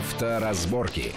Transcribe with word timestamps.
Авторазборки. 0.00 1.12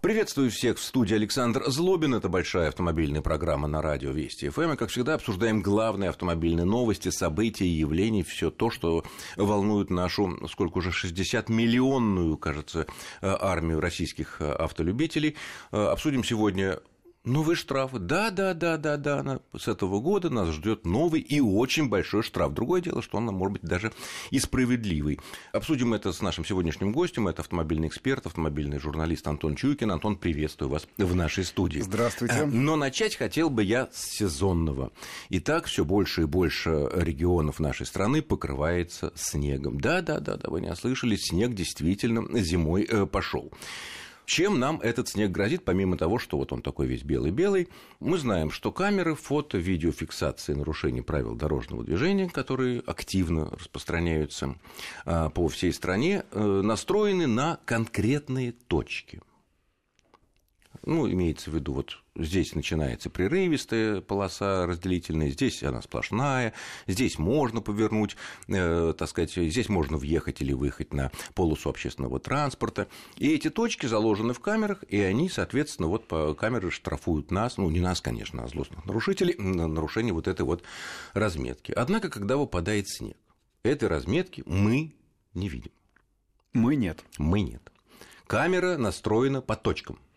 Приветствую 0.00 0.50
всех 0.50 0.78
в 0.78 0.82
студии 0.82 1.14
Александр 1.14 1.62
Злобин. 1.68 2.12
Это 2.12 2.28
большая 2.28 2.66
автомобильная 2.66 3.22
программа 3.22 3.68
на 3.68 3.80
радио 3.80 4.10
Вести 4.10 4.48
ФМ. 4.48 4.72
И, 4.72 4.76
как 4.76 4.90
всегда, 4.90 5.14
обсуждаем 5.14 5.62
главные 5.62 6.10
автомобильные 6.10 6.64
новости, 6.64 7.10
события, 7.10 7.68
явления, 7.68 8.24
все 8.24 8.50
то, 8.50 8.68
что 8.72 9.04
волнует 9.36 9.90
нашу, 9.90 10.44
сколько 10.48 10.78
уже, 10.78 10.90
60-миллионную, 10.90 12.36
кажется, 12.36 12.88
армию 13.20 13.78
российских 13.78 14.40
автолюбителей. 14.40 15.36
Обсудим 15.70 16.24
сегодня 16.24 16.80
Новые 17.24 17.54
штрафы. 17.54 18.00
Да, 18.00 18.30
да, 18.30 18.52
да, 18.52 18.76
да, 18.76 18.96
да. 18.96 19.40
С 19.56 19.68
этого 19.68 20.00
года 20.00 20.28
нас 20.28 20.48
ждет 20.48 20.84
новый 20.84 21.20
и 21.20 21.40
очень 21.40 21.88
большой 21.88 22.24
штраф. 22.24 22.52
Другое 22.52 22.80
дело, 22.80 23.00
что 23.00 23.18
он, 23.18 23.26
может 23.26 23.52
быть, 23.52 23.62
даже 23.62 23.92
и 24.32 24.40
справедливый. 24.40 25.20
Обсудим 25.52 25.94
это 25.94 26.12
с 26.12 26.20
нашим 26.20 26.44
сегодняшним 26.44 26.90
гостем. 26.92 27.28
Это 27.28 27.42
автомобильный 27.42 27.86
эксперт, 27.86 28.26
автомобильный 28.26 28.80
журналист 28.80 29.28
Антон 29.28 29.54
Чуйкин. 29.54 29.92
Антон, 29.92 30.16
приветствую 30.16 30.68
вас 30.68 30.88
в 30.98 31.14
нашей 31.14 31.44
студии. 31.44 31.78
Здравствуйте. 31.78 32.34
Э, 32.34 32.44
но 32.44 32.74
начать 32.74 33.14
хотел 33.14 33.50
бы 33.50 33.62
я 33.62 33.88
с 33.92 34.02
сезонного. 34.16 34.90
Итак, 35.30 35.66
все 35.66 35.84
больше 35.84 36.22
и 36.22 36.24
больше 36.24 36.90
регионов 36.92 37.60
нашей 37.60 37.86
страны 37.86 38.22
покрывается 38.22 39.12
снегом. 39.14 39.80
Да, 39.80 40.02
да, 40.02 40.18
да, 40.18 40.36
да, 40.38 40.50
вы 40.50 40.60
не 40.60 40.70
ослышались, 40.70 41.28
снег 41.28 41.54
действительно 41.54 42.26
зимой 42.40 42.82
э, 42.82 43.06
пошел. 43.06 43.52
Чем 44.24 44.58
нам 44.58 44.80
этот 44.80 45.08
снег 45.08 45.30
грозит, 45.30 45.64
помимо 45.64 45.96
того, 45.96 46.18
что 46.18 46.38
вот 46.38 46.52
он 46.52 46.62
такой 46.62 46.86
весь 46.86 47.02
белый-белый? 47.02 47.68
Мы 48.00 48.18
знаем, 48.18 48.50
что 48.50 48.72
камеры 48.72 49.14
фото, 49.14 49.58
видеофиксации 49.58 50.54
нарушений 50.54 51.02
правил 51.02 51.34
дорожного 51.34 51.84
движения, 51.84 52.28
которые 52.28 52.80
активно 52.86 53.50
распространяются 53.50 54.56
а, 55.04 55.28
по 55.30 55.48
всей 55.48 55.72
стране, 55.72 56.24
э, 56.30 56.40
настроены 56.40 57.26
на 57.26 57.58
конкретные 57.64 58.52
точки– 58.52 59.20
ну, 60.84 61.10
имеется 61.10 61.50
в 61.50 61.54
виду, 61.54 61.74
вот 61.74 62.01
здесь 62.16 62.54
начинается 62.54 63.10
прерывистая 63.10 64.00
полоса 64.00 64.66
разделительная, 64.66 65.30
здесь 65.30 65.62
она 65.62 65.82
сплошная, 65.82 66.52
здесь 66.86 67.18
можно 67.18 67.60
повернуть, 67.60 68.16
э, 68.48 68.94
так 68.96 69.08
сказать, 69.08 69.32
здесь 69.32 69.68
можно 69.68 69.96
въехать 69.96 70.40
или 70.40 70.52
выехать 70.52 70.92
на 70.92 71.10
полосу 71.34 71.70
общественного 71.70 72.20
транспорта. 72.20 72.88
И 73.16 73.32
эти 73.32 73.50
точки 73.50 73.86
заложены 73.86 74.34
в 74.34 74.40
камерах, 74.40 74.84
и 74.88 75.00
они, 75.00 75.28
соответственно, 75.28 75.88
вот 75.88 76.06
по 76.08 76.34
камеры 76.34 76.70
штрафуют 76.70 77.30
нас, 77.30 77.56
ну, 77.56 77.70
не 77.70 77.80
нас, 77.80 78.00
конечно, 78.00 78.44
а 78.44 78.48
злостных 78.48 78.84
нарушителей, 78.84 79.34
на 79.38 79.66
нарушение 79.66 80.12
вот 80.12 80.28
этой 80.28 80.42
вот 80.42 80.62
разметки. 81.14 81.72
Однако, 81.72 82.10
когда 82.10 82.36
выпадает 82.36 82.88
снег, 82.88 83.16
этой 83.62 83.88
разметки 83.88 84.42
мы 84.46 84.94
не 85.34 85.48
видим. 85.48 85.72
Мы 86.52 86.76
нет. 86.76 87.02
Мы 87.18 87.40
нет. 87.40 87.72
Камера 88.26 88.76
настроена 88.76 89.40
по 89.40 89.56
точкам– 89.56 89.98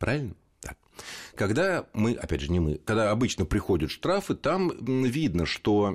Правильно? 0.00 0.34
Когда 1.34 1.86
мы, 1.92 2.12
опять 2.12 2.40
же, 2.40 2.50
не 2.50 2.60
мы, 2.60 2.80
когда 2.84 3.10
обычно 3.10 3.44
приходят 3.44 3.90
штрафы, 3.90 4.34
там 4.34 4.72
видно, 4.80 5.46
что 5.46 5.94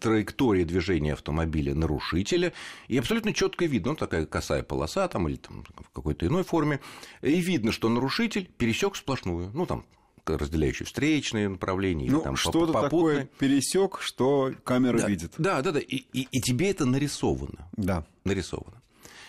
траектория 0.00 0.64
движения 0.64 1.14
автомобиля 1.14 1.74
нарушителя, 1.74 2.52
и 2.88 2.98
абсолютно 2.98 3.32
четко 3.32 3.66
видно, 3.66 3.92
ну, 3.92 3.96
такая 3.96 4.26
косая 4.26 4.62
полоса 4.62 5.08
там 5.08 5.28
или 5.28 5.36
там, 5.36 5.64
в 5.78 5.90
какой-то 5.90 6.26
иной 6.26 6.44
форме, 6.44 6.80
и 7.22 7.40
видно, 7.40 7.72
что 7.72 7.88
нарушитель 7.88 8.50
пересек 8.58 8.96
сплошную, 8.96 9.50
ну, 9.54 9.66
там, 9.66 9.84
разделяющие 10.26 10.86
встречные 10.86 11.48
направления. 11.48 12.10
Ну, 12.10 12.20
там, 12.20 12.36
что-то 12.36 12.72
такое 12.72 13.28
пересек, 13.38 13.98
что 14.00 14.52
камера 14.64 14.98
да, 14.98 15.06
видит. 15.08 15.32
Да, 15.38 15.62
да, 15.62 15.72
да. 15.72 15.78
И, 15.78 16.04
и, 16.12 16.28
и 16.30 16.40
тебе 16.40 16.70
это 16.70 16.84
нарисовано. 16.84 17.68
Да. 17.76 18.04
Нарисовано. 18.24 18.82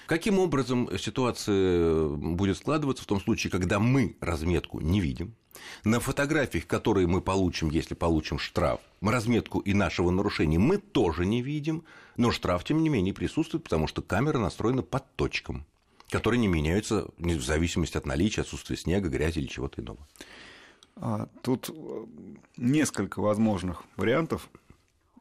Каким 0.08 0.40
образом 0.40 0.90
ситуация 0.98 2.08
будет 2.08 2.58
складываться 2.58 3.04
в 3.04 3.08
том 3.08 3.20
случае, 3.20 3.52
когда 3.52 3.78
мы 3.78 4.16
разметку 4.22 4.80
не 4.80 5.02
видим? 5.02 5.36
На 5.84 6.00
фотографиях, 6.00 6.66
которые 6.66 7.08
мы 7.08 7.22
получим, 7.22 7.70
если 7.70 7.94
получим 7.94 8.40
штраф, 8.40 8.80
мы 9.02 9.12
разметку 9.12 9.60
и 9.60 9.74
нашего 9.74 10.10
нарушения 10.10 10.60
мы 10.60 10.78
тоже 10.78 11.26
не 11.26 11.42
видим, 11.42 11.84
но 12.16 12.32
штраф, 12.32 12.64
тем 12.64 12.82
не 12.84 12.90
менее, 12.90 13.14
присутствует, 13.14 13.66
потому 13.66 13.88
что 13.88 14.02
камера 14.02 14.38
настроена 14.38 14.82
под 14.82 15.04
точкам, 15.18 15.66
которые 16.10 16.40
не 16.40 16.48
меняются 16.48 17.10
в 17.18 17.42
зависимости 17.42 17.98
от 17.98 18.06
наличия, 18.06 18.42
отсутствия 18.42 18.78
снега, 18.78 19.10
грязи 19.10 19.40
или 19.40 19.48
чего-то 19.48 19.82
иного. 19.82 20.00
А, 20.96 21.28
тут 21.44 21.70
э, 21.70 22.06
несколько 22.56 23.22
возможных 23.22 23.84
вариантов. 23.98 24.50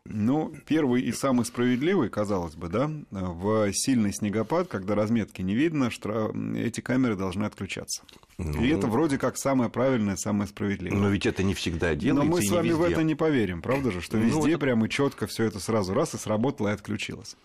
Ну, 0.08 0.54
первый 0.66 1.02
и 1.02 1.12
самый 1.12 1.44
справедливый, 1.44 2.08
казалось 2.08 2.54
бы, 2.54 2.68
да, 2.68 2.90
в 3.10 3.72
сильный 3.72 4.12
снегопад, 4.12 4.68
когда 4.68 4.94
разметки 4.94 5.42
не 5.42 5.54
видно, 5.54 5.90
штраф... 5.90 6.34
эти 6.56 6.80
камеры 6.80 7.16
должны 7.16 7.44
отключаться. 7.44 8.02
Ну... 8.38 8.62
И 8.62 8.68
это 8.68 8.86
вроде 8.86 9.18
как 9.18 9.36
самое 9.36 9.70
правильное, 9.70 10.16
самое 10.16 10.48
справедливое. 10.48 10.98
Но 10.98 11.08
ведь 11.08 11.26
это 11.26 11.42
не 11.42 11.54
всегда 11.54 11.94
делается. 11.94 12.28
Но 12.28 12.36
мы 12.36 12.42
с 12.42 12.50
вами 12.50 12.70
в 12.70 12.82
это 12.82 13.02
не 13.02 13.14
поверим, 13.14 13.62
правда 13.62 13.90
же, 13.90 14.00
что 14.00 14.16
ну, 14.16 14.24
везде 14.24 14.40
ну, 14.40 14.48
это... 14.48 14.58
прямо 14.58 14.88
четко 14.88 15.26
все 15.26 15.44
это 15.44 15.60
сразу 15.60 15.94
раз 15.94 16.14
и 16.14 16.18
сработало 16.18 16.68
и 16.68 16.72
отключилось. 16.72 17.36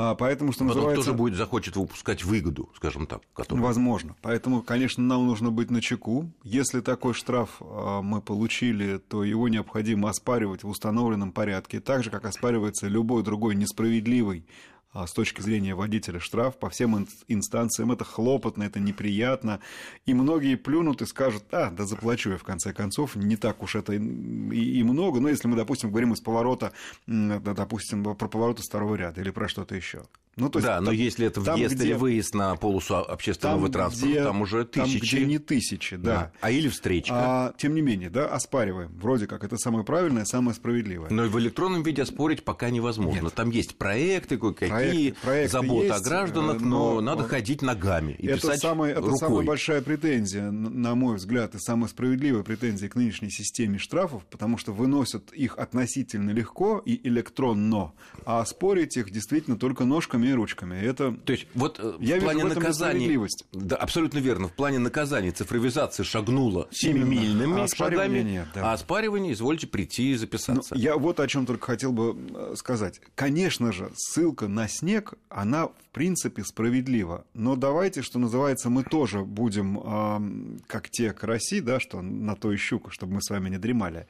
А, 0.00 0.14
поэтому, 0.14 0.52
что 0.52 0.60
Потом 0.60 0.76
называется... 0.76 1.06
тоже 1.06 1.16
будет 1.16 1.34
захочет 1.34 1.74
выпускать 1.74 2.22
выгоду, 2.22 2.70
скажем 2.76 3.08
так. 3.08 3.22
Которую... 3.34 3.64
Возможно. 3.64 4.14
Поэтому, 4.22 4.62
конечно, 4.62 5.02
нам 5.02 5.26
нужно 5.26 5.50
быть 5.50 5.72
на 5.72 5.82
чеку. 5.82 6.30
Если 6.44 6.80
такой 6.80 7.14
штраф 7.14 7.56
а, 7.60 8.00
мы 8.00 8.22
получили, 8.22 8.98
то 8.98 9.24
его 9.24 9.48
необходимо 9.48 10.08
оспаривать 10.08 10.62
в 10.62 10.68
установленном 10.68 11.32
порядке, 11.32 11.80
так 11.80 12.04
же, 12.04 12.10
как 12.10 12.26
оспаривается 12.26 12.86
любой 12.86 13.24
другой 13.24 13.56
несправедливый 13.56 14.46
а, 14.92 15.06
с 15.06 15.12
точки 15.12 15.40
зрения 15.40 15.74
водителя 15.74 16.18
штраф 16.18 16.58
по 16.58 16.70
всем 16.70 17.06
инстанциям. 17.28 17.92
Это 17.92 18.04
хлопотно, 18.04 18.62
это 18.62 18.80
неприятно. 18.80 19.60
И 20.06 20.14
многие 20.14 20.56
плюнут 20.56 21.02
и 21.02 21.06
скажут, 21.06 21.44
а, 21.52 21.70
да 21.70 21.84
заплачу 21.84 22.30
я 22.30 22.38
в 22.38 22.44
конце 22.44 22.72
концов, 22.72 23.14
не 23.16 23.36
так 23.36 23.62
уж 23.62 23.74
это 23.74 23.92
и, 23.92 23.98
и 23.98 24.82
много. 24.82 25.20
Но 25.20 25.28
если 25.28 25.48
мы, 25.48 25.56
допустим, 25.56 25.90
говорим 25.90 26.12
из 26.12 26.20
поворота, 26.20 26.72
допустим, 27.06 28.02
про 28.02 28.28
поворот 28.28 28.60
из 28.60 28.66
второго 28.66 28.94
ряда 28.94 29.20
или 29.20 29.30
про 29.30 29.48
что-то 29.48 29.74
еще. 29.74 30.04
Ну, 30.38 30.48
то 30.48 30.58
есть, 30.58 30.66
да, 30.66 30.80
но 30.80 30.92
если 30.92 31.26
это 31.26 31.40
въезд 31.40 31.74
где, 31.74 31.86
или 31.86 31.92
выезд 31.94 32.34
на 32.34 32.56
полосу 32.56 32.96
общественного 32.96 33.62
там, 33.62 33.72
транспорта, 33.72 34.06
где, 34.06 34.22
там 34.22 34.42
уже 34.42 34.64
тысячи. 34.64 34.98
Там, 34.98 35.08
где 35.08 35.26
не 35.26 35.38
тысячи, 35.38 35.96
да. 35.96 36.14
да. 36.14 36.32
А 36.40 36.50
или 36.50 36.68
встречка. 36.68 37.14
А, 37.14 37.54
тем 37.56 37.74
не 37.74 37.80
менее, 37.80 38.10
да, 38.10 38.26
оспариваем. 38.26 38.90
Вроде 38.98 39.26
как 39.26 39.44
это 39.44 39.56
самое 39.56 39.84
правильное, 39.84 40.24
самое 40.24 40.54
справедливое. 40.54 41.10
Но 41.10 41.24
в 41.24 41.38
электронном 41.38 41.82
виде 41.82 42.02
оспорить 42.02 42.44
пока 42.44 42.70
невозможно. 42.70 43.24
Нет. 43.24 43.34
Там 43.34 43.50
есть 43.50 43.76
проекты, 43.76 44.38
кое-какие, 44.38 45.14
заботы 45.46 45.86
есть, 45.86 46.00
о 46.00 46.00
гражданах, 46.00 46.60
но, 46.60 46.94
но 46.94 47.00
надо 47.00 47.24
ходить 47.24 47.62
ногами 47.62 48.12
и 48.12 48.26
это 48.26 48.40
писать 48.40 48.60
самая, 48.60 48.94
рукой. 48.94 49.10
Это 49.10 49.18
самая 49.18 49.44
большая 49.44 49.82
претензия, 49.82 50.50
на 50.50 50.94
мой 50.94 51.16
взгляд, 51.16 51.54
и 51.54 51.58
самая 51.58 51.88
справедливая 51.88 52.42
претензия 52.42 52.88
к 52.88 52.94
нынешней 52.94 53.30
системе 53.30 53.78
штрафов, 53.78 54.24
потому 54.26 54.58
что 54.58 54.72
выносят 54.72 55.32
их 55.32 55.58
относительно 55.58 56.30
легко 56.30 56.82
и 56.84 57.06
электронно, 57.08 57.92
а 58.24 58.40
оспорить 58.40 58.96
их 58.96 59.10
действительно 59.10 59.56
только 59.56 59.84
ножками 59.84 60.27
и 60.30 60.32
ручками. 60.32 60.76
Это 60.76 61.12
то 61.12 61.32
есть 61.32 61.46
вот 61.54 61.78
э, 61.78 61.94
Я 62.00 62.18
в 62.18 62.22
плане 62.22 62.44
наказания... 62.44 63.28
Да, 63.52 63.76
абсолютно 63.76 64.18
верно. 64.18 64.48
В 64.48 64.52
плане 64.52 64.78
наказания 64.78 65.30
цифровизация 65.30 66.04
шагнула 66.04 66.68
семимильными 66.70 67.62
а 67.62 67.68
шагами, 67.68 68.20
нет, 68.20 68.48
да. 68.54 68.70
а 68.70 68.72
оспаривание, 68.74 69.32
извольте 69.32 69.66
прийти 69.66 70.12
и 70.12 70.14
записаться. 70.14 70.74
Ну, 70.74 70.80
я 70.80 70.96
вот 70.96 71.20
о 71.20 71.28
чем 71.28 71.46
только 71.46 71.66
хотел 71.66 71.92
бы 71.92 72.16
э, 72.34 72.54
сказать. 72.56 73.00
Конечно 73.14 73.72
же, 73.72 73.90
ссылка 73.94 74.48
на 74.48 74.68
снег, 74.68 75.14
она 75.28 75.68
в 75.68 75.74
принципе 75.92 76.44
справедлива. 76.44 77.24
Но 77.34 77.56
давайте, 77.56 78.02
что 78.02 78.18
называется, 78.18 78.70
мы 78.70 78.84
тоже 78.84 79.20
будем, 79.20 79.78
э, 79.78 80.60
как 80.66 80.90
те 80.90 81.12
караси, 81.12 81.60
да, 81.60 81.80
что 81.80 82.00
на 82.02 82.36
то 82.36 82.52
и 82.52 82.56
щука, 82.56 82.90
чтобы 82.90 83.14
мы 83.14 83.22
с 83.22 83.30
вами 83.30 83.48
не 83.48 83.58
дремали. 83.58 84.06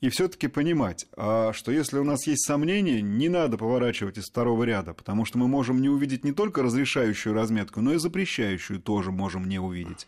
И 0.00 0.08
все-таки 0.08 0.48
понимать, 0.48 1.06
э, 1.16 1.50
что 1.52 1.72
если 1.72 1.98
у 1.98 2.04
нас 2.04 2.26
есть 2.26 2.46
сомнения, 2.46 3.02
не 3.02 3.28
надо 3.28 3.58
поворачивать 3.58 4.18
из 4.18 4.24
второго 4.24 4.64
ряда, 4.64 4.94
потому 4.94 5.24
что 5.24 5.38
мы 5.38 5.45
можем 5.46 5.80
не 5.80 5.88
увидеть 5.88 6.24
не 6.24 6.32
только 6.32 6.62
разрешающую 6.62 7.34
разметку, 7.34 7.80
но 7.80 7.94
и 7.94 7.98
запрещающую 7.98 8.80
тоже 8.80 9.10
можем 9.10 9.48
не 9.48 9.58
увидеть. 9.58 10.06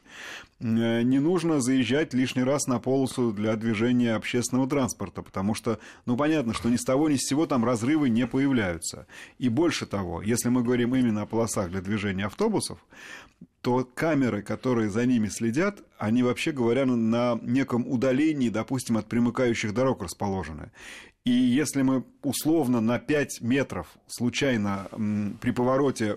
Э, 0.61 1.03
не 1.03 1.19
нужно 1.19 1.61
заезжать 1.61 2.15
лишний 2.15 2.43
раз 2.43 2.67
на 2.67 2.79
полосу 2.79 3.33
для 3.33 3.55
движения 3.57 4.15
общественного 4.15 4.69
транспорта, 4.69 5.23
потому 5.23 5.55
что, 5.55 5.79
ну, 6.07 6.17
понятно, 6.17 6.55
что 6.55 6.69
ни 6.69 6.77
с 6.77 6.85
того 6.85 7.09
ни 7.09 7.17
с 7.17 7.27
сего 7.29 7.47
там 7.47 7.65
разрывы 7.65 8.09
не 8.09 8.27
появляются. 8.27 9.07
И 9.39 9.49
больше 9.49 9.87
того, 9.87 10.23
если 10.23 10.49
мы 10.49 10.63
говорим 10.63 10.95
именно 10.95 11.23
о 11.23 11.27
полосах 11.27 11.71
для 11.71 11.81
движения 11.81 12.27
автобусов, 12.27 12.79
то 13.61 13.89
камеры, 13.95 14.43
которые 14.43 14.89
за 14.89 15.05
ними 15.05 15.29
следят, 15.29 15.83
они, 15.99 16.23
вообще 16.23 16.53
говоря, 16.53 16.87
на 16.87 17.39
неком 17.43 17.87
удалении, 17.89 18.51
допустим, 18.51 18.97
от 18.97 19.07
примыкающих 19.07 19.75
дорог 19.75 20.03
расположены. 20.03 20.71
И 21.29 21.31
если 21.31 21.83
мы 21.83 22.05
условно 22.23 22.81
на 22.81 22.99
5 22.99 23.43
метров 23.43 23.87
случайно 24.07 24.89
при 25.43 25.51
повороте 25.51 26.17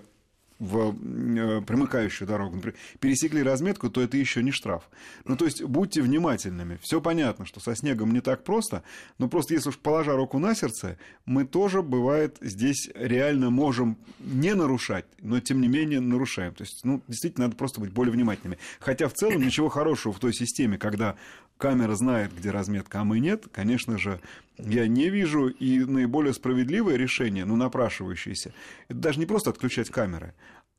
в 0.58 0.94
э, 0.94 1.60
примыкающую 1.60 2.26
дорогу, 2.26 2.56
например, 2.56 2.78
пересекли 2.98 3.42
разметку, 3.42 3.90
то 3.90 4.00
это 4.00 4.16
еще 4.16 4.42
не 4.42 4.52
штраф. 4.52 4.88
Ну, 5.26 5.36
то 5.36 5.44
есть 5.44 5.62
будьте 5.62 6.00
внимательными. 6.00 6.78
Все 6.80 7.02
понятно, 7.02 7.44
что 7.44 7.60
со 7.60 7.76
снегом 7.76 8.14
не 8.14 8.22
так 8.22 8.42
просто, 8.42 8.84
но 9.18 9.28
просто 9.28 9.52
если 9.52 9.68
уж 9.68 9.78
положа 9.78 10.16
руку 10.16 10.38
на 10.38 10.54
сердце, 10.54 10.96
мы 11.26 11.44
тоже, 11.44 11.82
бывает, 11.82 12.38
здесь 12.40 12.88
реально 12.94 13.50
можем 13.50 13.98
не 14.18 14.54
нарушать, 14.54 15.04
но 15.20 15.40
тем 15.40 15.60
не 15.60 15.68
менее 15.68 16.00
нарушаем. 16.00 16.54
То 16.54 16.62
есть, 16.62 16.84
ну, 16.84 17.02
действительно, 17.06 17.48
надо 17.48 17.56
просто 17.58 17.82
быть 17.82 17.92
более 17.92 18.12
внимательными. 18.12 18.58
Хотя 18.80 19.08
в 19.08 19.12
целом 19.12 19.42
ничего 19.42 19.68
хорошего 19.68 20.14
в 20.14 20.20
той 20.20 20.32
системе, 20.32 20.78
когда 20.78 21.16
камера 21.58 21.94
знает, 21.94 22.34
где 22.36 22.50
разметка, 22.50 23.00
а 23.00 23.04
мы 23.04 23.20
нет, 23.20 23.46
конечно 23.52 23.98
же, 23.98 24.20
я 24.58 24.86
не 24.86 25.08
вижу. 25.10 25.48
И 25.48 25.80
наиболее 25.80 26.32
справедливое 26.32 26.96
решение, 26.96 27.44
ну, 27.44 27.56
напрашивающееся, 27.56 28.52
это 28.88 28.98
даже 28.98 29.18
не 29.18 29.26
просто 29.26 29.50
отключать 29.50 29.90
камеры, 29.90 30.34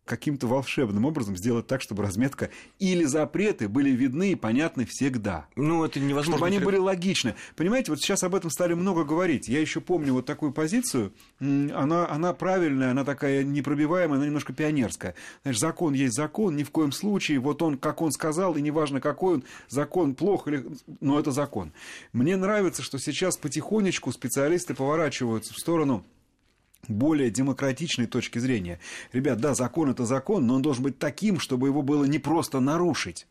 каким-то 0.05 0.47
волшебным 0.47 1.05
образом 1.05 1.37
сделать 1.37 1.67
так, 1.67 1.81
чтобы 1.81 2.03
разметка 2.03 2.49
или 2.79 3.05
запреты 3.05 3.69
были 3.69 3.89
видны 3.91 4.31
и 4.31 4.35
понятны 4.35 4.85
всегда. 4.85 5.47
Ну, 5.55 5.83
это 5.83 5.99
невозможно. 5.99 6.33
Чтобы 6.33 6.47
они 6.47 6.59
были 6.59 6.77
логичны. 6.77 7.35
Понимаете, 7.55 7.91
вот 7.91 8.01
сейчас 8.01 8.23
об 8.23 8.35
этом 8.35 8.49
стали 8.49 8.73
много 8.73 9.03
говорить. 9.03 9.47
Я 9.47 9.61
еще 9.61 9.81
помню 9.81 10.13
вот 10.13 10.25
такую 10.25 10.51
позицию. 10.51 11.13
Она, 11.39 12.09
она 12.09 12.33
правильная, 12.33 12.91
она 12.91 13.03
такая 13.05 13.43
непробиваемая, 13.43 14.17
она 14.17 14.25
немножко 14.25 14.53
пионерская. 14.53 15.15
Знаешь, 15.43 15.59
закон 15.59 15.93
есть 15.93 16.15
закон, 16.15 16.55
ни 16.55 16.63
в 16.63 16.71
коем 16.71 16.91
случае. 16.91 17.39
Вот 17.39 17.61
он, 17.61 17.77
как 17.77 18.01
он 18.01 18.11
сказал, 18.11 18.55
и 18.55 18.61
неважно, 18.61 18.99
какой 18.99 19.35
он, 19.35 19.43
закон 19.69 20.15
плох, 20.15 20.47
или... 20.47 20.65
но 20.99 21.19
это 21.19 21.31
закон. 21.31 21.71
Мне 22.11 22.35
нравится, 22.35 22.81
что 22.81 22.99
сейчас 22.99 23.37
потихонечку 23.37 24.11
специалисты 24.11 24.73
поворачиваются 24.73 25.53
в 25.53 25.57
сторону 25.57 26.05
более 26.87 27.29
демократичной 27.29 28.07
точки 28.07 28.39
зрения. 28.39 28.79
Ребят, 29.11 29.39
да, 29.39 29.53
закон 29.53 29.89
это 29.89 30.05
закон, 30.05 30.47
но 30.47 30.55
он 30.55 30.61
должен 30.61 30.83
быть 30.83 30.99
таким, 30.99 31.39
чтобы 31.39 31.67
его 31.67 31.81
было 31.81 32.05
не 32.05 32.19
просто 32.19 32.59
нарушить. 32.59 33.27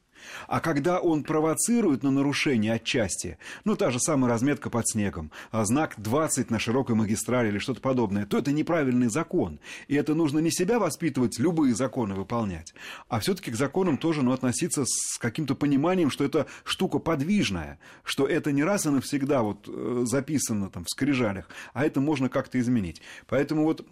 А 0.48 0.60
когда 0.60 1.00
он 1.00 1.22
провоцирует 1.24 2.02
на 2.02 2.10
нарушение 2.10 2.74
отчасти, 2.74 3.38
ну, 3.64 3.76
та 3.76 3.90
же 3.90 4.00
самая 4.00 4.30
разметка 4.30 4.70
под 4.70 4.88
снегом, 4.88 5.30
а 5.50 5.64
знак 5.64 5.94
20 5.96 6.50
на 6.50 6.58
широкой 6.58 6.96
магистрали 6.96 7.48
или 7.48 7.58
что-то 7.58 7.80
подобное, 7.80 8.26
то 8.26 8.38
это 8.38 8.52
неправильный 8.52 9.08
закон. 9.08 9.58
И 9.88 9.94
это 9.94 10.14
нужно 10.14 10.38
не 10.38 10.50
себя 10.50 10.78
воспитывать, 10.78 11.38
любые 11.38 11.74
законы 11.74 12.14
выполнять, 12.14 12.74
а 13.08 13.20
все-таки 13.20 13.50
к 13.50 13.56
законам 13.56 13.98
тоже 13.98 14.22
ну, 14.22 14.32
относиться 14.32 14.84
с 14.86 15.19
каким-то 15.19 15.54
пониманием, 15.54 16.10
что 16.10 16.25
это 16.25 16.46
штука 16.64 16.98
подвижная, 16.98 17.78
что 18.04 18.26
это 18.26 18.52
не 18.52 18.64
раз 18.64 18.86
и 18.86 18.90
навсегда 18.90 19.42
вот 19.42 19.68
э, 19.68 20.02
записано 20.04 20.70
там 20.70 20.84
в 20.84 20.90
скрижалях, 20.90 21.48
а 21.72 21.84
это 21.84 22.00
можно 22.00 22.28
как-то 22.28 22.58
изменить. 22.60 23.02
Поэтому 23.28 23.64
вот, 23.64 23.84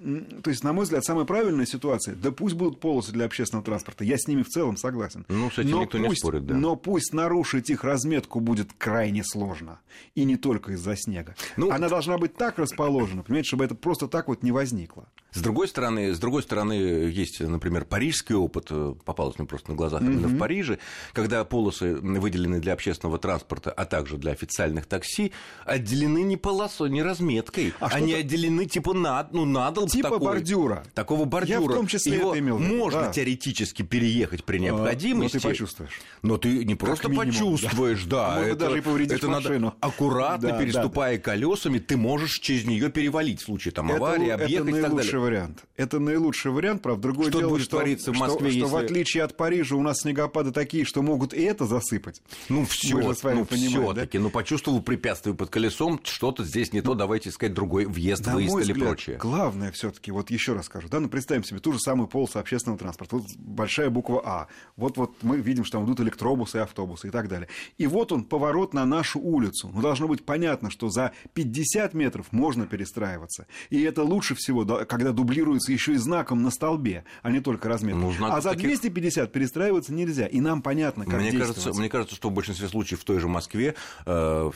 то 0.43 0.51
есть, 0.51 0.65
на 0.65 0.73
мой 0.73 0.85
взгляд, 0.85 1.05
самая 1.05 1.25
правильная 1.25 1.67
ситуация, 1.67 2.15
да 2.15 2.31
пусть 2.31 2.55
будут 2.55 2.81
полосы 2.81 3.13
для 3.13 3.25
общественного 3.25 3.65
транспорта, 3.65 4.05
я 4.05 4.17
с 4.19 4.27
ними 4.27 4.43
в 4.43 4.49
целом 4.49 4.77
согласен. 4.77 5.25
Ну, 5.29 5.51
с 5.51 5.59
этим 5.59 5.71
Но 5.71 5.83
никто 5.83 5.99
пусть 6.21 6.23
спорит, 6.23 6.47
да. 6.47 6.55
Но 6.55 6.77
пусть 6.77 7.13
нарушить 7.13 7.71
их 7.71 7.85
разметку 7.85 8.41
будет 8.41 8.73
крайне 8.77 9.25
сложно. 9.25 9.81
И 10.15 10.25
не 10.25 10.37
только 10.37 10.73
из-за 10.73 10.97
снега. 10.97 11.35
Ну, 11.57 11.71
Она 11.71 11.89
должна 11.89 12.19
быть 12.19 12.37
так 12.37 12.59
расположена, 12.59 13.23
понимаете, 13.23 13.49
чтобы 13.49 13.65
это 13.65 13.75
просто 13.75 14.07
так 14.09 14.29
вот 14.29 14.43
не 14.43 14.53
возникло. 14.53 15.09
С 15.33 15.41
другой 15.41 15.69
стороны, 15.69 16.13
с 16.13 16.19
другой 16.19 16.43
стороны, 16.43 16.73
есть, 16.73 17.41
например, 17.41 17.85
парижский 17.85 18.35
опыт, 18.35 18.67
э, 18.71 18.95
попалось 19.05 19.39
мне 19.39 19.47
просто 19.47 19.71
на 19.71 19.77
глазах 19.77 20.03
именно 20.03 20.27
в 20.27 20.37
Париже, 20.39 20.79
когда 21.13 21.45
полосы 21.45 21.95
выделены 21.95 22.61
для 22.61 22.73
общественного 22.73 23.19
транспорта, 23.19 23.71
а 23.71 23.85
также 23.85 24.17
для 24.17 24.33
официальных 24.33 24.87
такси, 24.87 25.31
отделены 25.65 26.23
не 26.23 26.37
полосой, 26.37 26.91
не 26.91 27.03
разметкой, 27.03 27.73
А 27.79 27.87
они 27.89 28.09
что-то- 28.13 28.21
отделены 28.27 28.67
типа 28.67 28.93
над, 28.93 29.33
ну 29.33 29.45
надо 29.45 29.87
Типа 29.87 30.19
бордюра. 30.19 30.85
Такого 30.95 31.25
бордюра. 31.27 31.61
Я 31.61 31.67
в 31.69 31.73
том 31.73 31.87
числе 31.87 32.17
Его 32.17 32.31
это 32.31 32.41
имел 32.41 32.59
можно 32.59 33.03
да. 33.03 33.13
теоретически 33.13 33.83
переехать 33.83 34.45
при 34.45 34.59
необходимости. 34.59 35.37
ну, 35.37 35.41
ты 35.41 35.49
почувствуешь. 35.49 36.01
Но 36.23 36.37
ты 36.37 36.65
не 36.65 36.75
просто 36.75 37.09
минимум, 37.09 37.29
почувствуешь, 37.33 38.05
да. 38.05 38.29
А 38.35 38.37
можно 38.37 38.47
это, 38.51 38.57
даже 38.61 38.79
и 38.79 38.81
повредить 38.83 39.13
это 39.19 39.29
надо 39.29 39.49
машину. 39.49 39.75
аккуратно, 39.81 40.49
Да, 40.49 40.55
да, 40.59 40.63
переступая 40.63 41.19
колесами, 41.19 41.79
ты 41.79 41.97
можешь 41.97 42.39
через 42.41 42.67
нее 42.67 42.91
перевалить 42.91 43.41
в 43.41 43.45
случае 43.45 43.73
там, 43.73 43.91
аварии, 43.91 44.27
это, 44.27 44.45
объехать 44.45 44.69
это 44.69 44.77
и 44.79 44.81
так 44.83 44.91
наилучший 44.91 45.13
далее. 45.13 45.25
вариант. 45.27 45.65
Это 45.77 45.99
наилучший 45.99 46.51
вариант, 46.53 46.83
правда. 46.83 47.03
Другое 47.03 47.31
Что 47.31 47.39
дело, 47.39 47.49
будет 47.51 47.63
что, 47.63 47.77
твориться 47.79 48.13
в 48.13 48.15
что- 48.17 48.25
Москве, 48.27 48.51
что, 48.51 48.67
в 48.67 48.73
если- 48.73 48.85
отличие 48.85 49.23
от 49.25 49.37
Парижа 49.37 49.77
у 49.77 49.83
нас 49.83 50.01
снегопады 50.01 50.53
такие, 50.53 50.85
что 50.85 51.03
могут 51.03 51.33
и 51.33 51.43
это 51.43 51.65
засыпать. 51.67 52.21
Ну, 52.49 52.65
все, 52.67 52.95
ну, 52.97 53.15
понимаем, 53.45 53.87
да? 53.87 53.93
все-таки, 53.95 54.19
ну, 54.19 54.31
почувствовал 54.31 54.83
препятствие 54.83 55.35
под 55.35 55.49
колесом, 55.51 56.01
что-то 56.05 56.45
здесь 56.45 56.73
не 56.73 56.83
то, 56.83 56.95
давайте 56.95 57.31
искать 57.31 57.55
другой 57.55 57.87
въезд, 57.87 58.27
На 58.27 58.35
выезд 58.35 58.53
мой 58.53 58.63
или 58.65 58.73
взгляд, 58.73 58.89
прочее. 58.89 59.17
главное 59.19 59.73
все-таки, 59.73 60.11
вот 60.11 60.31
еще 60.31 60.53
раз 60.55 60.67
скажу, 60.67 60.89
да, 60.89 61.01
ну 61.01 61.09
представим 61.09 61.45
себе 61.45 61.61
ту 61.61 61.73
же 61.73 61.79
самую 61.79 62.09
полосу 62.09 62.39
общественного 62.39 62.79
транспорта, 62.79 63.17
вот 63.17 63.27
большая 63.39 63.89
буква 63.91 64.21
А, 64.25 64.47
вот 64.77 64.97
вот 64.97 65.15
мы 65.23 65.39
видим, 65.39 65.65
что 65.65 65.79
там 65.79 65.87
идут 65.87 66.00
электробусы 66.01 66.59
и 66.59 66.61
автобусы 66.61 67.09
и 67.09 67.11
так 67.11 67.29
далее. 67.29 67.49
И 67.79 67.87
вот 67.87 68.13
он 68.13 68.25
поворот 68.25 68.75
на 68.75 68.85
нашу 68.87 69.21
улицу. 69.21 69.71
Ну 69.73 69.81
должно 69.81 70.09
быть 70.09 70.25
понятно, 70.25 70.71
что 70.71 70.89
за 70.91 71.13
50 71.35 71.95
метров 71.95 72.27
можно 72.33 72.67
перестраиваться. 72.67 73.47
И 73.71 73.81
это 73.83 74.03
лучше 74.03 74.35
всего, 74.35 74.65
да, 74.65 74.85
когда 74.85 75.13
дублируется 75.13 75.73
еще 75.73 75.93
и 75.95 75.97
знаком 75.97 76.43
на 76.43 76.51
столбе, 76.51 77.05
а 77.23 77.31
не 77.31 77.41
только 77.41 77.69
разметкой. 77.69 78.01
Ну, 78.19 78.27
а 78.27 78.41
за 78.41 78.51
таких- 78.51 78.67
250 78.67 79.33
перестраиваться 79.33 79.93
нельзя. 79.93 80.27
И 80.27 80.41
нам 80.41 80.63
понятно, 80.63 81.05
как 81.05 81.21
Мне 81.21 81.33
кажется, 81.33 81.73
мне 81.73 81.89
кажется, 81.89 82.15
что 82.17 82.31
в 82.31 82.33
большинстве 82.33 82.69
случаев 82.69 83.01
в 83.01 83.05
той 83.05 83.19
же 83.21 83.29
Москве 83.29 83.75
э, 84.07 84.51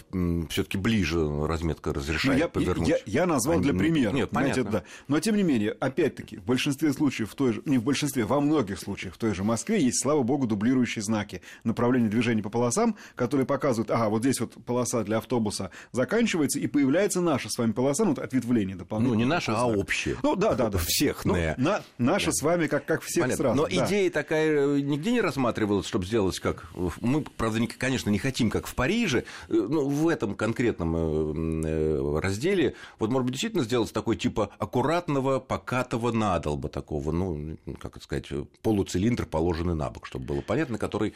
все-таки 0.51 0.79
ближе 0.79 1.47
разметка 1.47 1.91
Ну, 1.91 1.95
разрешает 1.95 2.39
я, 2.39 2.49
повернуть. 2.49 2.89
я, 2.89 2.99
я 3.07 3.27
назвал 3.27 3.61
для 3.61 3.73
примера. 3.75 4.13
Нет, 4.13 4.31
понятно. 4.31 4.65
да. 4.65 4.83
Но 5.09 5.21
тем 5.21 5.37
не 5.37 5.43
менее, 5.43 5.73
опять-таки, 5.73 6.39
в 6.39 6.45
большинстве 6.45 6.93
случаев, 6.93 7.31
в 7.31 7.35
той 7.35 7.55
же, 7.55 7.63
не 7.65 7.79
в 7.79 7.83
большинстве, 7.85 8.25
во 8.25 8.41
многих 8.41 8.79
случаях 8.79 9.15
в 9.15 9.19
той 9.19 9.35
же 9.35 9.45
Москве 9.45 9.83
есть, 9.83 10.03
слава 10.03 10.23
богу, 10.23 10.47
дублирующие 10.47 11.03
знаки 11.03 11.34
направления 11.65 12.09
движения 12.09 12.43
по 12.43 12.51
полосам, 12.51 12.97
которые 13.15 13.47
показывают, 13.47 13.91
ага, 13.91 14.09
вот 14.09 14.23
здесь 14.23 14.41
вот 14.41 14.53
полоса 14.65 15.03
для 15.05 15.19
автобуса 15.19 15.71
заканчивается, 15.93 16.59
и 16.59 16.67
появляется 16.67 17.21
наша 17.21 17.49
с 17.49 17.59
вами 17.59 17.73
полоса, 17.73 18.05
ну, 18.05 18.11
вот 18.11 18.19
ответвление 18.19 18.75
Ну, 18.75 18.81
дополнительное. 18.81 19.19
не 19.19 19.25
наша, 19.25 19.57
а 19.57 19.67
общая. 19.67 20.17
Ну, 20.23 20.37
да, 20.37 20.55
да, 20.55 20.69
да. 20.71 20.79
Всех, 20.79 21.25
Ну, 21.25 21.37
не. 21.37 21.55
на- 21.59 21.83
наша 21.99 22.33
с 22.33 22.43
вами, 22.43 22.67
как, 22.67 22.85
как 22.87 23.03
всех 23.03 23.25
Понятно. 23.25 23.43
сразу. 23.45 23.57
Но 23.63 23.69
да. 23.69 23.87
идея 23.87 24.11
такая 24.11 24.51
э, 24.77 24.81
нигде 24.81 25.13
не 25.13 25.21
рассматривалась, 25.21 25.87
чтобы 25.87 26.05
сделать 26.07 26.39
как... 26.41 26.67
Мы, 27.01 27.23
правда, 27.23 27.61
не- 27.61 27.67
конечно, 27.67 28.11
не 28.11 28.19
хотим, 28.19 28.51
как 28.51 28.67
в 28.67 28.75
Париже, 28.75 29.25
ну, 29.49 29.89
в 29.89 30.09
этом 30.09 30.35
конкретном 30.35 31.65
э, 31.65 32.21
разделе, 32.21 32.75
вот, 32.99 33.11
может 33.11 33.25
быть, 33.27 33.33
действительно 33.33 33.65
сделать 33.65 33.93
такой 33.93 34.17
типа 34.17 34.51
аккуратного, 34.59 35.41
покатого 35.41 36.13
надолба 36.13 36.69
такого, 36.69 37.13
ну, 37.13 37.57
как 37.81 37.97
это 37.97 38.05
сказать, 38.05 38.27
полуцилиндр, 38.63 39.27
положенный 39.27 39.75
на 39.75 39.91
бок, 39.91 40.07
чтобы 40.07 40.27
было 40.27 40.41
понятно, 40.41 40.79
который... 40.79 41.15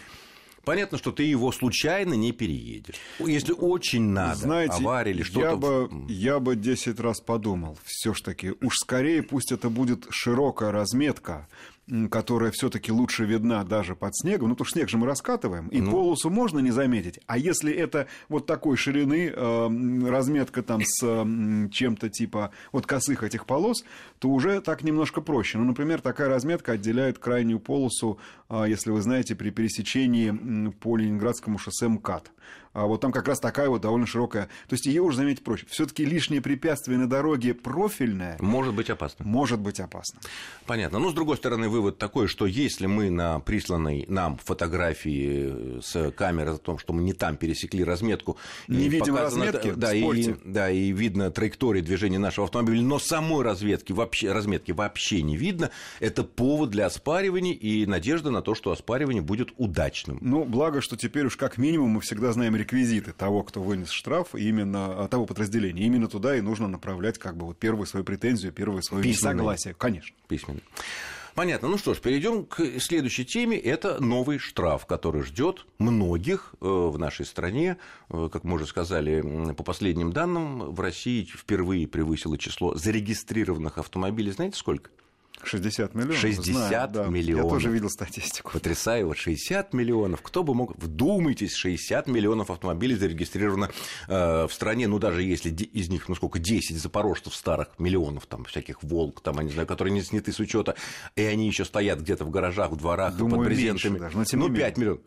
Понятно, 0.64 0.98
что 0.98 1.12
ты 1.12 1.22
его 1.22 1.50
случайно 1.50 2.12
не 2.12 2.32
переедешь. 2.32 2.96
Если 3.20 3.54
очень 3.54 4.02
надо, 4.02 4.36
Знаете, 4.36 4.74
авария 4.74 5.12
или 5.12 5.22
что-то... 5.22 5.48
я 5.48 5.56
бы, 5.56 6.12
я 6.12 6.40
бы 6.40 6.56
10 6.56 7.00
раз 7.00 7.20
подумал, 7.20 7.78
все 7.84 8.12
ж 8.12 8.20
таки, 8.20 8.52
уж 8.60 8.76
скорее 8.76 9.22
пусть 9.22 9.50
это 9.50 9.70
будет 9.70 10.06
широкая 10.10 10.70
разметка, 10.70 11.48
которая 12.10 12.50
все-таки 12.50 12.92
лучше 12.92 13.24
видна 13.24 13.64
даже 13.64 13.96
под 13.96 14.16
снегом, 14.16 14.48
ну, 14.48 14.54
потому 14.54 14.66
что 14.66 14.78
снег 14.78 14.88
же 14.88 14.98
мы 14.98 15.06
раскатываем, 15.06 15.68
и 15.68 15.80
полосу 15.80 16.30
можно 16.30 16.58
не 16.58 16.70
заметить, 16.70 17.20
а 17.26 17.38
если 17.38 17.72
это 17.72 18.06
вот 18.28 18.46
такой 18.46 18.76
ширины, 18.76 19.32
э, 19.34 20.08
разметка 20.08 20.62
там 20.62 20.82
с 20.84 21.02
м, 21.02 21.70
чем-то 21.70 22.08
типа 22.08 22.50
вот 22.72 22.86
косых 22.86 23.22
этих 23.22 23.46
полос, 23.46 23.84
то 24.18 24.28
уже 24.28 24.60
так 24.60 24.82
немножко 24.82 25.20
проще. 25.20 25.58
Ну, 25.58 25.64
например, 25.64 26.00
такая 26.00 26.28
разметка 26.28 26.72
отделяет 26.72 27.18
крайнюю 27.18 27.60
полосу, 27.60 28.18
а, 28.48 28.64
если 28.64 28.90
вы 28.90 29.00
знаете, 29.00 29.34
при 29.34 29.50
пересечении 29.50 30.70
по 30.80 30.96
Ленинградскому 30.96 31.58
шоссе 31.58 31.88
МКАД. 31.88 32.30
А 32.72 32.86
вот 32.86 33.00
там 33.00 33.12
как 33.12 33.26
раз 33.28 33.40
такая 33.40 33.68
вот 33.68 33.82
довольно 33.82 34.06
широкая. 34.06 34.44
То 34.68 34.74
есть 34.74 34.86
ее 34.86 35.02
уже 35.02 35.16
заметить 35.18 35.44
проще. 35.44 35.66
Все-таки 35.68 36.04
лишнее 36.04 36.40
препятствие 36.40 36.98
на 36.98 37.08
дороге 37.08 37.54
профильное 37.54 38.36
Может 38.40 38.74
быть 38.74 38.90
опасно. 38.90 39.24
может 39.24 39.60
быть 39.60 39.80
опасно. 39.80 40.20
Понятно. 40.66 40.98
Ну, 40.98 41.10
с 41.10 41.14
другой 41.14 41.36
стороны, 41.36 41.68
вывод 41.68 41.98
такой, 41.98 42.26
что 42.28 42.46
если 42.46 42.86
мы 42.86 43.10
на 43.10 43.40
присланной 43.40 44.04
нам 44.08 44.38
фотографии 44.38 45.80
с 45.80 46.10
камеры 46.12 46.52
о 46.52 46.58
том, 46.58 46.78
что 46.78 46.92
мы 46.92 47.02
не 47.02 47.12
там 47.12 47.36
пересекли 47.36 47.84
разметку, 47.84 48.36
Не 48.66 48.88
видим 48.88 49.16
разметки, 49.16 49.72
да, 49.72 49.94
и, 49.94 50.34
да, 50.44 50.70
и 50.70 50.92
видно 50.92 51.30
траекторию 51.30 51.84
движения 51.84 52.18
нашего 52.18 52.46
автомобиля, 52.46 52.82
но 52.82 52.98
самой 52.98 53.44
разведки 53.44 53.92
вообще, 53.92 54.32
разметки 54.32 54.72
вообще 54.72 55.22
не 55.22 55.36
видно, 55.36 55.70
это 56.00 56.24
повод 56.24 56.70
для 56.70 56.86
оспаривания 56.86 57.54
и 57.54 57.86
надежда 57.86 58.30
на 58.30 58.42
то, 58.42 58.54
что 58.54 58.70
оспаривание 58.70 59.22
будет 59.22 59.50
удачным. 59.56 60.18
Ну, 60.20 60.44
благо, 60.44 60.80
что 60.80 60.96
теперь 60.96 61.26
уж 61.26 61.36
как 61.36 61.58
минимум 61.58 61.90
мы 61.90 62.00
всегда 62.00 62.32
знаем 62.32 62.56
реквизиты 62.58 63.12
того, 63.12 63.42
кто 63.42 63.62
вынес 63.62 63.90
штраф, 63.90 64.34
именно 64.34 65.04
а, 65.04 65.08
того 65.08 65.24
подразделения. 65.26 65.84
Именно 65.84 66.08
туда 66.08 66.36
и 66.36 66.40
нужно 66.42 66.68
направлять 66.68 67.18
как 67.18 67.36
бы 67.36 67.46
вот 67.46 67.58
первую 67.58 67.86
свою 67.86 68.04
претензию, 68.04 68.52
первое 68.52 68.82
свое 68.82 69.02
Письменное. 69.02 69.34
несогласие. 69.34 69.74
Конечно. 69.74 70.14
письменный. 70.28 70.62
Понятно. 71.34 71.68
Ну 71.68 71.78
что 71.78 71.94
ж, 71.94 71.98
перейдем 72.00 72.44
к 72.44 72.80
следующей 72.80 73.24
теме. 73.24 73.56
Это 73.56 74.02
новый 74.02 74.38
штраф, 74.38 74.86
который 74.86 75.22
ждет 75.22 75.66
многих 75.78 76.52
э, 76.60 76.66
в 76.66 76.98
нашей 76.98 77.24
стране. 77.26 77.76
Э, 78.10 78.28
Как 78.32 78.42
мы 78.42 78.56
уже 78.56 78.66
сказали, 78.66 79.52
по 79.56 79.62
последним 79.62 80.12
данным, 80.12 80.72
в 80.72 80.80
России 80.80 81.22
впервые 81.24 81.86
превысило 81.86 82.36
число 82.36 82.74
зарегистрированных 82.74 83.78
автомобилей. 83.78 84.32
Знаете 84.32 84.58
сколько? 84.58 84.90
60 85.44 85.94
миллионов. 85.94 86.18
60 86.18 86.54
знаю, 86.54 86.88
да. 86.92 87.04
миллионов. 87.06 87.44
Я 87.44 87.50
тоже 87.50 87.70
видел 87.70 87.90
статистику. 87.90 88.52
Потрясаю. 88.52 89.08
Вот 89.08 89.16
60 89.16 89.72
миллионов. 89.72 90.22
Кто 90.22 90.42
бы 90.42 90.54
мог... 90.54 90.76
Вдумайтесь, 90.76 91.54
60 91.54 92.06
миллионов 92.08 92.50
автомобилей 92.50 92.96
зарегистрировано 92.96 93.70
э, 94.08 94.46
в 94.46 94.52
стране. 94.52 94.88
Ну, 94.88 94.98
даже 94.98 95.22
если 95.22 95.50
из 95.50 95.88
них, 95.88 96.08
ну, 96.08 96.14
сколько, 96.14 96.38
10 96.38 96.76
запорожцев 96.76 97.34
старых 97.34 97.68
миллионов, 97.78 98.26
там, 98.26 98.44
всяких 98.44 98.82
«Волк», 98.82 99.20
там, 99.20 99.36
я 99.38 99.44
не 99.44 99.50
знаю, 99.50 99.66
которые 99.66 99.92
не 99.92 100.02
сняты 100.02 100.32
с 100.32 100.40
учета, 100.40 100.74
и 101.16 101.22
они 101.22 101.46
еще 101.46 101.64
стоят 101.64 102.00
где-то 102.00 102.24
в 102.24 102.30
гаражах, 102.30 102.70
в 102.70 102.76
дворах, 102.76 103.16
Думаю, 103.16 103.38
под 103.38 103.46
брезентами. 103.46 103.98
Даже, 103.98 104.16
но 104.16 104.24
ну, 104.32 104.48
не 104.48 104.56
5 104.56 104.76
миллионов. 104.78 105.00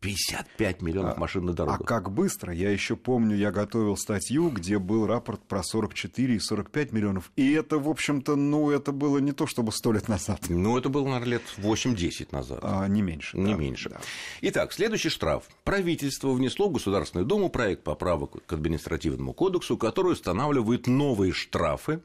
55 0.00 0.80
миллионов 0.80 1.16
а, 1.16 1.20
машин 1.20 1.44
на 1.44 1.52
дорогах. 1.52 1.80
А 1.80 1.84
как 1.84 2.12
быстро? 2.12 2.52
Я 2.52 2.70
еще 2.70 2.94
помню, 2.94 3.36
я 3.36 3.50
готовил 3.50 3.96
статью, 3.96 4.48
где 4.50 4.78
был 4.78 5.06
рапорт 5.06 5.42
про 5.42 5.62
44 5.64 6.36
и 6.36 6.38
45 6.38 6.92
миллионов. 6.92 7.32
И 7.34 7.52
это, 7.52 7.78
в 7.78 7.88
общем-то, 7.88 8.36
ну, 8.36 8.70
это 8.70 8.92
было 8.92 9.18
не 9.18 9.32
то, 9.32 9.48
чтобы 9.48 9.72
сто 9.72 9.92
лет 9.92 10.06
назад. 10.08 10.42
Ну, 10.48 10.78
это 10.78 10.88
было, 10.88 11.04
наверное, 11.04 11.32
лет 11.32 11.42
8-10 11.56 12.28
назад. 12.30 12.60
А, 12.62 12.86
не 12.86 13.02
меньше. 13.02 13.36
Не 13.36 13.54
да, 13.54 13.58
меньше. 13.58 13.90
Да. 13.90 14.00
Итак, 14.42 14.72
следующий 14.72 15.08
штраф. 15.08 15.44
Правительство 15.64 16.30
внесло 16.30 16.68
в 16.68 16.72
Государственную 16.72 17.26
Думу 17.26 17.48
проект 17.48 17.82
поправок 17.82 18.44
к 18.46 18.52
административному 18.52 19.32
кодексу, 19.32 19.76
который 19.76 20.12
устанавливает 20.12 20.86
новые 20.86 21.32
штрафы 21.32 22.02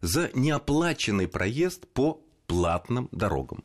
за 0.00 0.30
неоплаченный 0.34 1.28
проезд 1.28 1.86
по 1.86 2.20
платным 2.48 3.08
дорогам. 3.12 3.62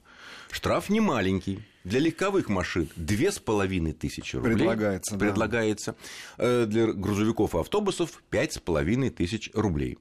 Штраф 0.51 0.89
не 0.89 0.99
маленький. 0.99 1.61
Для 1.83 1.99
легковых 1.99 2.47
машин 2.49 2.89
две 2.95 3.31
с 3.31 3.39
половиной 3.39 3.93
тысячи 3.93 4.35
рублей. 4.35 4.55
Предлагается. 4.55 5.17
Предлагается. 5.17 5.95
Да. 6.37 6.65
Для 6.65 6.93
грузовиков 6.93 7.55
и 7.55 7.59
автобусов 7.59 8.21
пять 8.29 8.53
с 8.53 8.59
половиной 8.59 9.09
тысяч 9.09 9.49
рублей. 9.53 9.97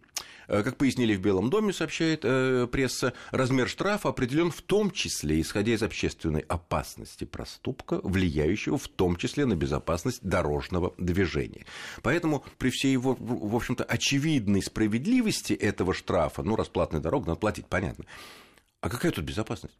Как 0.47 0.77
пояснили 0.79 1.15
в 1.15 1.21
Белом 1.21 1.49
доме, 1.49 1.73
сообщает 1.73 2.23
э, 2.25 2.67
пресса, 2.67 3.13
размер 3.31 3.69
штрафа 3.69 4.09
определен 4.09 4.51
в 4.51 4.61
том 4.63 4.91
числе, 4.91 5.41
исходя 5.41 5.75
из 5.75 5.83
общественной 5.85 6.41
опасности 6.41 7.23
проступка, 7.23 8.01
влияющего 8.03 8.77
в 8.77 8.89
том 8.89 9.15
числе 9.15 9.47
на 9.47 9.55
безопасность 9.55 10.19
дорожного 10.23 10.93
движения. 10.99 11.67
Поэтому 12.03 12.45
при 12.59 12.71
всей 12.71 12.91
его, 12.91 13.17
в 13.17 13.55
общем-то, 13.55 13.85
очевидной 13.85 14.61
справедливости 14.61 15.53
этого 15.53 15.95
штрафа, 15.95 16.43
ну, 16.43 16.57
расплатная 16.57 17.01
дорога, 17.01 17.29
надо 17.29 17.39
платить, 17.39 17.67
понятно. 17.67 18.05
А 18.81 18.91
какая 18.91 19.13
тут 19.13 19.25
безопасность? 19.25 19.79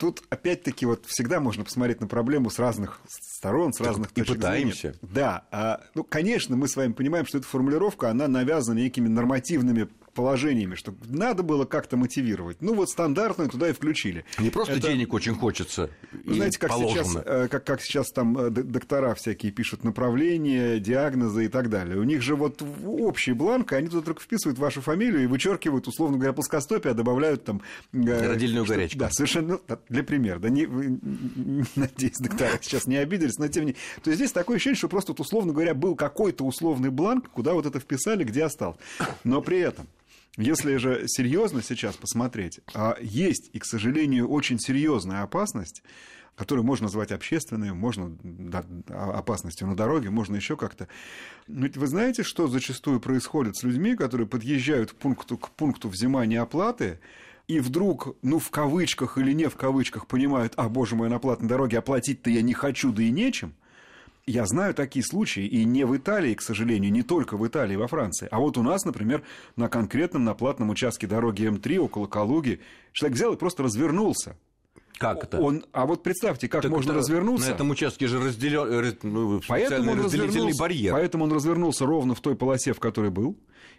Тут 0.00 0.22
опять-таки 0.30 0.86
вот 0.86 1.04
всегда 1.04 1.40
можно 1.40 1.62
посмотреть 1.62 2.00
на 2.00 2.06
проблему 2.06 2.48
с 2.48 2.58
разных 2.58 3.02
сторон, 3.06 3.74
с 3.74 3.80
разных 3.80 4.08
так 4.08 4.14
точек 4.14 4.36
и 4.36 4.38
пытаемся. 4.38 4.80
Зрения. 4.80 4.98
Да, 5.02 5.44
а, 5.50 5.82
ну, 5.94 6.04
конечно, 6.04 6.56
мы 6.56 6.68
с 6.68 6.76
вами 6.76 6.92
понимаем, 6.92 7.26
что 7.26 7.36
эта 7.36 7.46
формулировка, 7.46 8.08
она 8.08 8.26
навязана 8.26 8.78
некими 8.78 9.08
нормативными 9.08 9.90
положениями, 10.14 10.74
что 10.74 10.94
надо 11.08 11.42
было 11.42 11.64
как-то 11.64 11.96
мотивировать. 11.96 12.60
Ну 12.60 12.74
вот 12.74 12.90
стандартную 12.90 13.48
туда 13.50 13.68
и 13.68 13.72
включили. 13.72 14.24
Не 14.38 14.50
просто 14.50 14.74
Это... 14.74 14.88
денег 14.88 15.12
очень 15.12 15.34
хочется. 15.34 15.90
Вы 16.24 16.34
знаете, 16.34 16.58
как 16.58 16.72
сейчас, 16.72 17.16
э, 17.16 17.48
как, 17.48 17.64
как 17.64 17.82
сейчас 17.82 18.10
там 18.10 18.36
э, 18.36 18.50
доктора 18.50 19.14
всякие 19.14 19.52
пишут 19.52 19.84
направления, 19.84 20.78
диагнозы 20.78 21.46
и 21.46 21.48
так 21.48 21.70
далее. 21.70 21.98
У 21.98 22.04
них 22.04 22.22
же 22.22 22.36
вот 22.36 22.62
общий 22.84 23.32
бланк, 23.32 23.72
и 23.72 23.76
они 23.76 23.88
туда 23.88 24.02
только 24.02 24.20
вписывают 24.20 24.58
вашу 24.58 24.80
фамилию 24.80 25.24
и 25.24 25.26
вычеркивают, 25.26 25.86
условно 25.86 26.16
говоря, 26.16 26.32
плоскостопие, 26.32 26.92
а 26.92 26.94
добавляют 26.94 27.44
там... 27.44 27.62
Э, 27.92 28.28
Родильную 28.28 28.64
что, 28.64 28.74
горячку. 28.74 28.98
Да, 28.98 29.10
совершенно, 29.10 29.60
для 29.88 30.02
примера. 30.02 30.38
Да 30.38 30.48
не, 30.48 30.66
надеюсь, 31.76 32.18
доктора 32.18 32.58
сейчас 32.60 32.86
не 32.86 32.96
обиделись, 32.96 33.38
но 33.38 33.48
тем 33.48 33.64
не 33.64 33.66
менее. 33.68 33.82
То 34.02 34.10
есть 34.10 34.18
здесь 34.18 34.32
такое 34.32 34.56
ощущение, 34.56 34.76
что 34.76 34.88
просто, 34.88 35.12
вот, 35.12 35.20
условно 35.20 35.52
говоря, 35.52 35.74
был 35.74 35.94
какой-то 35.94 36.44
условный 36.44 36.90
бланк, 36.90 37.28
куда 37.30 37.52
вот 37.54 37.66
это 37.66 37.78
вписали, 37.80 38.24
где 38.24 38.44
осталось. 38.44 38.78
Но 39.24 39.40
при 39.40 39.58
этом 39.58 39.86
если 40.36 40.76
же 40.76 41.04
серьезно 41.06 41.62
сейчас 41.62 41.96
посмотреть, 41.96 42.60
а 42.74 42.96
есть 43.00 43.50
и, 43.52 43.58
к 43.58 43.64
сожалению, 43.64 44.28
очень 44.28 44.58
серьезная 44.58 45.22
опасность, 45.22 45.82
которую 46.36 46.64
можно 46.64 46.84
назвать 46.84 47.12
общественной, 47.12 47.72
можно 47.72 48.16
да, 48.22 48.64
опасностью 48.88 49.66
на 49.66 49.76
дороге, 49.76 50.10
можно 50.10 50.36
еще 50.36 50.56
как-то. 50.56 50.88
Ведь 51.48 51.76
вы 51.76 51.86
знаете, 51.86 52.22
что 52.22 52.48
зачастую 52.48 53.00
происходит 53.00 53.56
с 53.56 53.62
людьми, 53.62 53.96
которые 53.96 54.26
подъезжают 54.26 54.92
к 54.92 54.94
пункту, 54.94 55.36
к 55.36 55.50
пункту 55.50 55.88
взимания 55.88 56.40
оплаты, 56.40 57.00
и 57.48 57.58
вдруг, 57.58 58.16
ну, 58.22 58.38
в 58.38 58.50
кавычках 58.50 59.18
или 59.18 59.32
не 59.32 59.48
в 59.48 59.56
кавычках, 59.56 60.06
понимают, 60.06 60.52
а, 60.56 60.68
боже 60.68 60.94
мой, 60.94 61.10
на 61.10 61.18
платной 61.18 61.48
дороге 61.48 61.78
оплатить-то 61.78 62.30
я 62.30 62.42
не 62.42 62.54
хочу, 62.54 62.92
да 62.92 63.02
и 63.02 63.10
нечем– 63.10 63.54
я 64.26 64.46
знаю 64.46 64.74
такие 64.74 65.04
случаи, 65.04 65.46
и 65.46 65.64
не 65.64 65.84
в 65.84 65.96
Италии, 65.96 66.34
к 66.34 66.42
сожалению, 66.42 66.92
не 66.92 67.02
только 67.02 67.36
в 67.36 67.46
Италии, 67.46 67.76
во 67.76 67.88
Франции. 67.88 68.28
А 68.30 68.38
вот 68.38 68.58
у 68.58 68.62
нас, 68.62 68.84
например, 68.84 69.22
на 69.56 69.68
конкретном, 69.68 70.24
на 70.24 70.34
платном 70.34 70.70
участке 70.70 71.06
дороги 71.06 71.48
М3 71.48 71.78
около 71.78 72.06
Калуги, 72.06 72.60
человек 72.92 73.16
взял 73.16 73.32
и 73.32 73.38
просто 73.38 73.62
развернулся. 73.62 74.36
Как 75.00 75.24
это? 75.24 75.40
Он, 75.40 75.64
а 75.72 75.86
вот 75.86 76.02
представьте, 76.02 76.46
как 76.46 76.60
так 76.60 76.70
можно 76.70 76.92
развернуться. 76.92 77.48
На 77.48 77.54
этом 77.54 77.70
участке 77.70 78.06
же 78.06 78.22
разделен, 78.22 78.84
э, 78.84 78.92
ну, 79.02 79.40
поэтому 79.48 79.92
он 79.92 80.04
разделительный 80.04 80.52
барьер. 80.58 80.92
Поэтому 80.92 81.24
он 81.24 81.32
развернулся 81.32 81.86
ровно 81.86 82.14
в 82.14 82.20
той 82.20 82.36
полосе, 82.36 82.74
в 82.74 82.80
которой 82.80 83.10
был. 83.10 83.34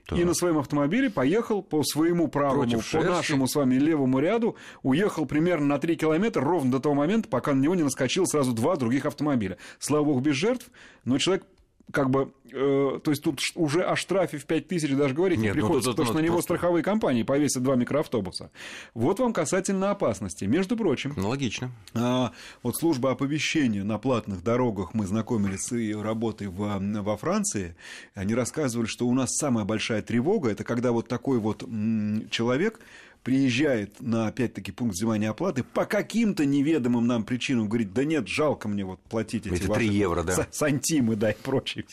Так. 0.08 0.18
И 0.18 0.24
на 0.24 0.34
своем 0.34 0.58
автомобиле 0.58 1.12
поехал 1.12 1.62
по 1.62 1.84
своему 1.84 2.28
правому, 2.28 2.64
Против 2.64 2.92
по 2.92 3.04
нашему 3.04 3.48
с 3.48 3.54
вами 3.54 3.76
левому 3.76 4.18
ряду, 4.18 4.56
уехал 4.82 5.28
примерно 5.28 5.68
на 5.68 5.78
3 5.78 5.96
километра 5.96 6.42
ровно 6.42 6.72
до 6.72 6.80
того 6.80 6.96
момента, 6.96 7.30
пока 7.30 7.54
на 7.54 7.62
него 7.62 7.76
не 7.76 7.84
наскочил 7.84 8.26
сразу 8.26 8.54
два 8.54 8.76
других 8.76 9.06
автомобиля. 9.06 9.58
Слава 9.78 10.06
богу, 10.06 10.22
без 10.22 10.36
жертв, 10.36 10.72
но 11.06 11.20
человек 11.20 11.46
как 11.92 12.10
бы, 12.10 12.32
э, 12.52 13.00
то 13.04 13.12
есть 13.12 13.24
тут 13.24 13.42
уже 13.56 13.84
о 13.84 13.96
штрафе 13.96 14.38
в 14.38 14.46
5 14.46 14.68
тысяч 14.68 14.96
даже 14.96 15.14
говорить 15.14 15.40
Нет, 15.40 15.56
не 15.56 15.62
приходится, 15.62 15.90
ну, 15.90 15.96
потому 15.96 16.08
что 16.08 16.18
на 16.18 16.24
него 16.24 16.36
просто... 16.36 16.56
страховые 16.56 16.84
компании 16.84 17.24
повесят 17.24 17.64
два 17.64 17.76
микроавтобуса. 17.76 18.52
Вот 18.94 19.20
вам 19.20 19.34
касательно 19.34 19.92
опасности. 19.92 20.46
Между 20.46 20.76
прочим... 20.78 21.14
Ну, 21.16 21.30
логично. 21.30 21.72
Э, 21.94 22.30
вот 22.64 22.76
служба 22.76 23.12
оповещения 23.12 23.84
на 23.84 23.98
платных 23.98 24.44
дорогах, 24.44 24.94
мы 24.94 25.06
знакомились 25.06 25.62
с 25.62 25.76
ее 25.76 26.02
работой 26.02 26.48
в, 26.48 26.80
во 26.80 27.18
Франции, 27.18 27.76
они 28.16 28.36
рассказывали, 28.36 28.88
что 28.88 29.08
у 29.08 29.14
нас 29.14 29.36
самая 29.36 29.66
большая 29.66 30.02
тревога, 30.02 30.50
это 30.50 30.64
когда 30.64 30.92
вот 30.92 31.08
такой 31.08 31.40
вот 31.40 31.64
м, 31.64 32.28
человек 32.30 32.80
приезжает 33.24 34.02
на, 34.02 34.28
опять-таки, 34.28 34.72
пункт 34.72 34.96
взимания 34.96 35.30
оплаты, 35.30 35.64
по 35.64 35.86
каким-то 35.86 36.46
неведомым 36.46 37.06
нам 37.08 37.24
причинам 37.24 37.68
говорит, 37.68 37.94
да 37.94 38.04
нет, 38.04 38.28
жалко 38.28 38.68
мне 38.68 38.84
вот 38.84 39.00
платить 39.02 39.46
эти, 39.46 39.56
эти 39.56 39.68
3 39.68 39.88
евро, 39.88 40.24
да. 40.24 40.48
сантимы, 40.52 41.16
да, 41.16 41.32
и 41.32 41.36
прочее. 41.36 41.86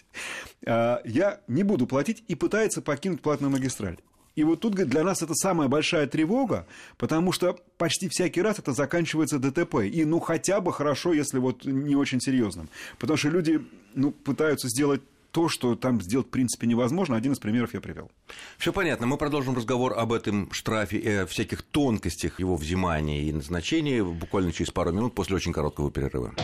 А, 0.67 1.01
я 1.05 1.41
не 1.49 1.63
буду 1.63 1.87
платить 1.87 2.25
и 2.29 2.35
пытается 2.35 2.83
покинуть 2.83 3.21
платную 3.21 3.51
магистраль. 3.51 3.99
И 4.37 4.45
вот 4.45 4.61
тут, 4.61 4.75
говорит, 4.75 4.93
для 4.93 5.03
нас 5.03 5.21
это 5.21 5.35
самая 5.35 5.67
большая 5.67 6.07
тревога, 6.07 6.65
потому 6.97 7.33
что 7.33 7.59
почти 7.77 8.09
всякий 8.09 8.41
раз 8.41 8.61
это 8.61 8.73
заканчивается 8.73 9.41
ДТП. 9.41 9.81
И 9.83 10.05
ну 10.05 10.21
хотя 10.21 10.61
бы 10.61 10.73
хорошо, 10.73 11.13
если 11.13 11.39
вот 11.39 11.65
не 11.65 11.97
очень 11.97 12.21
серьезным. 12.21 12.69
Потому 13.01 13.17
что 13.17 13.31
люди 13.31 13.61
ну, 13.97 14.13
пытаются 14.13 14.69
сделать 14.69 15.03
то, 15.31 15.49
что 15.49 15.75
там 15.77 16.01
сделать 16.01 16.29
в 16.29 16.31
принципе 16.31 16.67
невозможно. 16.67 17.17
Один 17.17 17.33
из 17.33 17.39
примеров 17.39 17.75
я 17.75 17.81
привел. 17.81 18.11
Все 18.59 18.73
понятно. 18.73 19.07
Мы 19.07 19.17
продолжим 19.17 19.57
разговор 19.57 19.95
об 19.97 20.13
этом 20.13 20.51
штрафе 20.53 20.99
и 20.99 21.09
о 21.09 21.27
всяких 21.27 21.63
тонкостях 21.63 22.41
его 22.41 22.57
взимания 22.57 23.23
и 23.23 23.33
назначения 23.33 24.03
буквально 24.03 24.53
через 24.53 24.71
пару 24.71 24.93
минут 24.93 25.15
после 25.15 25.37
очень 25.37 25.53
короткого 25.53 25.91
перерыва. 25.91 26.35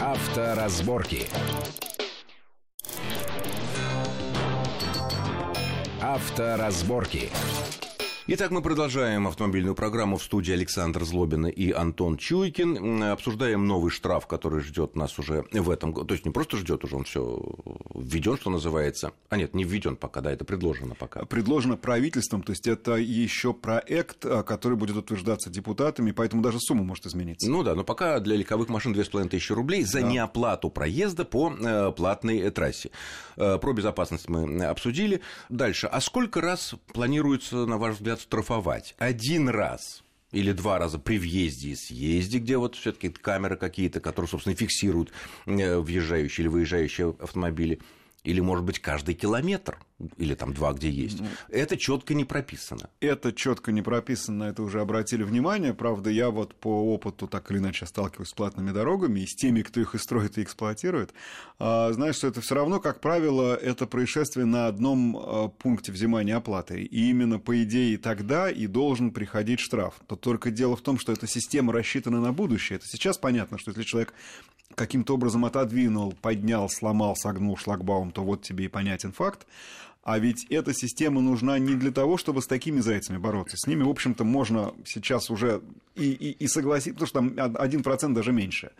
Авторазборки. 0.00 1.26
Авторазборки. 6.00 7.30
Итак, 8.26 8.52
мы 8.52 8.62
продолжаем 8.62 9.26
автомобильную 9.26 9.74
программу 9.74 10.16
в 10.16 10.22
студии 10.22 10.50
Александр 10.50 11.04
Злобин 11.04 11.46
и 11.46 11.72
Антон 11.72 12.16
Чуйкин. 12.16 13.02
Обсуждаем 13.02 13.66
новый 13.66 13.90
штраф, 13.90 14.26
который 14.26 14.62
ждет 14.62 14.96
нас 14.96 15.18
уже 15.18 15.44
в 15.52 15.68
этом 15.68 15.92
году. 15.92 16.06
То 16.06 16.14
есть 16.14 16.24
не 16.24 16.32
просто 16.32 16.56
ждет 16.56 16.84
уже, 16.84 16.96
он 16.96 17.04
все 17.04 17.38
введен, 17.94 18.38
что 18.38 18.48
называется. 18.48 19.12
А 19.28 19.36
нет, 19.36 19.54
не 19.54 19.64
введен 19.64 19.96
пока, 19.96 20.22
да, 20.22 20.32
это 20.32 20.46
предложено 20.46 20.94
пока. 20.94 21.26
Предложено 21.26 21.76
правительством, 21.76 22.42
то 22.42 22.52
есть 22.52 22.66
это 22.66 22.94
еще 22.94 23.52
проект, 23.52 24.24
а, 24.24 24.42
который 24.42 24.78
будет 24.78 24.96
утверждаться 24.96 25.50
депутатами, 25.50 26.10
поэтому 26.10 26.40
даже 26.40 26.60
сумма 26.60 26.82
может 26.82 27.04
измениться. 27.04 27.50
Ну 27.50 27.62
да, 27.62 27.74
но 27.74 27.84
пока 27.84 28.20
для 28.20 28.36
легковых 28.36 28.70
машин 28.70 28.94
2500 28.94 29.54
рублей 29.54 29.84
за 29.84 30.00
да. 30.00 30.08
неоплату 30.08 30.70
проезда 30.70 31.26
по 31.26 31.52
э, 31.52 31.92
платной 31.94 32.50
трассе. 32.52 32.90
Э, 33.36 33.58
про 33.58 33.74
безопасность 33.74 34.30
мы 34.30 34.64
обсудили. 34.64 35.20
Дальше. 35.50 35.88
А 35.88 36.00
сколько 36.00 36.40
раз 36.40 36.74
планируется, 36.94 37.66
на 37.66 37.76
ваш 37.76 37.96
взгляд, 37.96 38.13
хотят 38.20 38.94
один 38.98 39.48
раз 39.48 40.02
или 40.32 40.52
два 40.52 40.78
раза 40.78 40.98
при 40.98 41.18
въезде 41.18 41.68
и 41.70 41.76
съезде, 41.76 42.38
где 42.38 42.56
вот 42.56 42.74
все 42.74 42.92
таки 42.92 43.08
камеры 43.08 43.56
какие-то, 43.56 44.00
которые, 44.00 44.28
собственно, 44.28 44.56
фиксируют 44.56 45.12
э, 45.46 45.78
въезжающие 45.78 46.44
или 46.44 46.48
выезжающие 46.48 47.14
автомобили, 47.20 47.80
или, 48.24 48.40
может 48.40 48.64
быть, 48.64 48.78
каждый 48.78 49.14
километр, 49.14 49.78
или 50.16 50.34
там 50.34 50.54
два, 50.54 50.72
где 50.72 50.90
есть. 50.90 51.20
Ну, 51.20 51.26
это 51.50 51.76
четко 51.76 52.14
не 52.14 52.24
прописано. 52.24 52.88
Это 53.00 53.32
четко 53.32 53.70
не 53.70 53.82
прописано, 53.82 54.44
это 54.44 54.62
уже 54.62 54.80
обратили 54.80 55.22
внимание. 55.22 55.74
Правда, 55.74 56.10
я 56.10 56.30
вот 56.30 56.54
по 56.54 56.94
опыту 56.94 57.28
так 57.28 57.50
или 57.50 57.58
иначе 57.58 57.86
сталкиваюсь 57.86 58.30
с 58.30 58.32
платными 58.32 58.72
дорогами 58.72 59.20
и 59.20 59.26
с 59.26 59.34
теми, 59.34 59.62
кто 59.62 59.80
их 59.80 59.94
и 59.94 59.98
строит, 59.98 60.38
и 60.38 60.42
эксплуатирует. 60.42 61.12
А, 61.58 61.92
знаешь, 61.92 62.16
что 62.16 62.26
это 62.26 62.40
все 62.40 62.54
равно, 62.54 62.80
как 62.80 63.00
правило, 63.00 63.54
это 63.54 63.86
происшествие 63.86 64.46
на 64.46 64.68
одном 64.68 65.16
а, 65.16 65.48
пункте 65.48 65.92
взимания 65.92 66.36
оплаты. 66.36 66.82
И 66.82 67.10
именно, 67.10 67.38
по 67.38 67.62
идее, 67.62 67.98
тогда 67.98 68.50
и 68.50 68.66
должен 68.66 69.10
приходить 69.10 69.60
штраф. 69.60 70.00
То 70.06 70.16
только 70.16 70.50
дело 70.50 70.76
в 70.76 70.80
том, 70.80 70.98
что 70.98 71.12
эта 71.12 71.26
система 71.26 71.74
рассчитана 71.74 72.20
на 72.20 72.32
будущее. 72.32 72.78
Это 72.78 72.86
сейчас 72.88 73.18
понятно, 73.18 73.58
что 73.58 73.70
если 73.70 73.82
человек 73.82 74.14
каким-то 74.74 75.14
образом 75.14 75.44
отодвинул, 75.44 76.14
поднял, 76.20 76.68
сломал, 76.68 77.16
согнул 77.16 77.56
шлагбаум, 77.56 78.10
то 78.10 78.22
вот 78.22 78.42
тебе 78.42 78.66
и 78.66 78.68
понятен 78.68 79.12
факт. 79.12 79.46
А 80.04 80.18
ведь 80.18 80.44
эта 80.50 80.74
система 80.74 81.22
нужна 81.22 81.58
не 81.58 81.74
для 81.74 81.90
того, 81.90 82.18
чтобы 82.18 82.42
с 82.42 82.46
такими 82.46 82.80
зайцами 82.80 83.16
бороться. 83.16 83.56
С 83.56 83.66
ними, 83.66 83.84
в 83.84 83.88
общем-то, 83.88 84.22
можно 84.22 84.74
сейчас 84.84 85.30
уже 85.30 85.62
и, 85.94 86.10
и, 86.12 86.30
и 86.32 86.46
согласиться, 86.46 87.06
потому 87.06 87.32
что 87.32 87.38
там 87.38 87.54
1% 87.54 88.12
даже 88.12 88.32
меньше. 88.32 88.72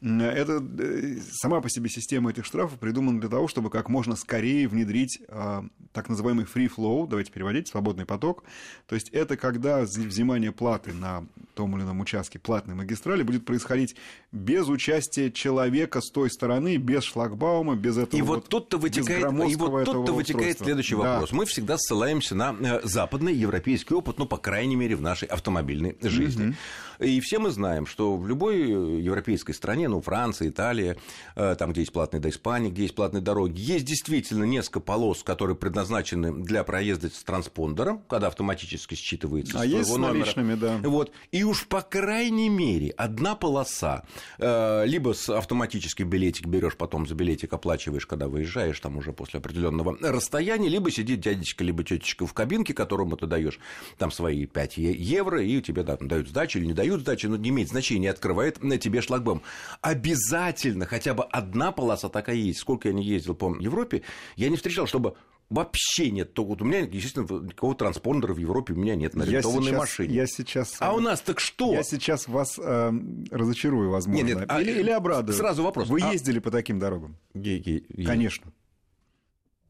Это 0.00 0.64
э, 0.78 1.18
сама 1.32 1.60
по 1.60 1.68
себе 1.68 1.90
система 1.90 2.30
этих 2.30 2.44
штрафов 2.44 2.78
придумана 2.78 3.20
для 3.20 3.28
того, 3.28 3.48
чтобы 3.48 3.68
как 3.68 3.88
можно 3.88 4.14
скорее 4.14 4.68
внедрить 4.68 5.20
а, 5.28 5.64
так 5.92 6.08
называемый 6.08 6.46
free 6.46 6.70
flow, 6.74 7.06
давайте 7.06 7.32
переводить, 7.32 7.68
свободный 7.68 8.06
поток. 8.06 8.44
То 8.86 8.94
есть 8.94 9.08
это 9.10 9.36
когда 9.36 9.80
взимание 9.80 10.52
платы 10.52 10.92
на 10.92 11.26
том 11.54 11.76
или 11.76 11.84
ином 11.84 12.00
участке 12.00 12.38
платной 12.38 12.76
магистрали 12.76 13.22
будет 13.22 13.44
происходить 13.44 13.96
без 14.32 14.68
участия 14.68 15.30
человека 15.30 16.00
с 16.00 16.10
той 16.10 16.30
стороны, 16.30 16.76
без 16.76 17.02
шлагбаума, 17.02 17.74
без 17.74 17.98
этого 17.98 18.18
И 18.18 18.22
вот, 18.22 18.36
вот 18.36 18.48
тут-то 18.48 18.78
вытекает, 18.78 19.32
и 19.32 19.56
вот 19.56 19.84
тут-то 19.84 20.12
вытекает 20.14 20.59
следующий 20.64 20.96
да. 20.96 21.12
вопрос. 21.12 21.32
Мы 21.32 21.46
всегда 21.46 21.76
ссылаемся 21.78 22.34
на 22.34 22.54
э, 22.60 22.80
западный 22.84 23.34
европейский 23.34 23.94
опыт, 23.94 24.18
ну, 24.18 24.26
по 24.26 24.36
крайней 24.36 24.76
мере, 24.76 24.96
в 24.96 25.02
нашей 25.02 25.28
автомобильной 25.28 25.96
жизни. 26.02 26.48
Угу. 26.48 26.54
И 27.00 27.20
все 27.20 27.38
мы 27.38 27.50
знаем, 27.50 27.86
что 27.86 28.16
в 28.16 28.26
любой 28.26 29.02
европейской 29.02 29.52
стране, 29.52 29.88
ну, 29.88 30.00
Франция, 30.00 30.48
Италия, 30.48 30.96
э, 31.34 31.56
там, 31.58 31.72
где 31.72 31.80
есть 31.80 31.92
платные 31.92 32.20
до 32.20 32.28
Испании, 32.28 32.70
где 32.70 32.82
есть 32.82 32.94
платные 32.94 33.22
дороги, 33.22 33.58
есть 33.58 33.86
действительно 33.86 34.44
несколько 34.44 34.80
полос, 34.80 35.22
которые 35.22 35.56
предназначены 35.56 36.32
для 36.44 36.62
проезда 36.62 37.08
с 37.08 37.22
транспондером, 37.24 38.02
когда 38.08 38.26
автоматически 38.26 38.94
считывается 38.94 39.54
а 39.54 39.64
есть 39.64 39.90
с 39.90 39.96
наличными, 39.96 40.54
да. 40.54 40.78
Вот. 40.82 41.10
И 41.32 41.42
уж 41.42 41.66
по 41.66 41.80
крайней 41.80 42.48
мере 42.48 42.90
одна 42.90 43.34
полоса, 43.34 44.04
э, 44.38 44.84
либо 44.86 45.14
с 45.14 45.30
автоматический 45.30 46.04
билетик 46.04 46.46
берешь, 46.46 46.76
потом 46.76 47.06
за 47.06 47.14
билетик 47.14 47.52
оплачиваешь, 47.52 48.06
когда 48.06 48.28
выезжаешь, 48.28 48.78
там 48.80 48.98
уже 48.98 49.12
после 49.12 49.38
определенного 49.38 49.96
расстояния, 50.02 50.68
либо 50.68 50.90
сидит 50.90 51.20
дядечка, 51.20 51.64
либо 51.64 51.82
тетечка 51.82 52.26
в 52.26 52.34
кабинке, 52.34 52.74
которому 52.74 53.16
ты 53.16 53.26
даешь 53.26 53.58
там 53.96 54.10
свои 54.10 54.44
5 54.44 54.76
евро, 54.76 55.42
и 55.42 55.62
тебе 55.62 55.82
да, 55.82 55.96
дают 55.96 56.28
сдачу 56.28 56.58
или 56.58 56.66
не 56.66 56.74
дают 56.74 56.89
сдачи, 56.98 57.26
но 57.26 57.36
не 57.36 57.50
имеет 57.50 57.68
значения, 57.68 58.10
открывает 58.10 58.62
на 58.62 58.76
тебе 58.78 59.00
шлагбаум. 59.00 59.42
Обязательно 59.80 60.86
хотя 60.86 61.14
бы 61.14 61.22
одна 61.22 61.70
полоса 61.70 62.08
такая 62.08 62.34
есть. 62.36 62.58
Сколько 62.58 62.88
я 62.88 62.94
не 62.94 63.04
ездил 63.04 63.36
по 63.36 63.54
Европе, 63.56 64.02
я 64.34 64.48
не 64.48 64.56
встречал, 64.56 64.88
чтобы 64.88 65.14
вообще 65.50 66.10
нет. 66.10 66.32
То 66.32 66.44
вот 66.44 66.62
у 66.62 66.64
меня, 66.64 66.80
естественно, 66.80 67.26
никакого 67.40 67.74
транспондера 67.74 68.32
в 68.32 68.38
Европе 68.38 68.72
у 68.72 68.76
меня 68.76 68.94
нет 68.96 69.14
на 69.14 69.24
арендованной 69.24 69.72
машине. 69.72 70.14
Я 70.14 70.26
сейчас... 70.26 70.76
А 70.78 70.92
у 70.92 71.00
нас 71.00 71.20
так 71.20 71.40
что? 71.40 71.72
Я 71.72 71.82
сейчас 71.82 72.28
вас 72.28 72.58
э, 72.58 72.92
разочарую, 73.30 73.90
возможно. 73.90 74.24
Нет, 74.24 74.36
нет, 74.38 74.46
а, 74.48 74.60
или, 74.60 74.80
или 74.80 74.90
обрадую. 74.90 75.36
Сразу 75.36 75.62
вопрос. 75.62 75.88
Вы 75.88 76.00
а... 76.02 76.12
ездили 76.12 76.38
по 76.38 76.50
таким 76.50 76.78
дорогам? 76.78 77.16
Я, 77.34 77.56
я, 77.56 77.80
я... 77.88 78.06
Конечно. 78.06 78.52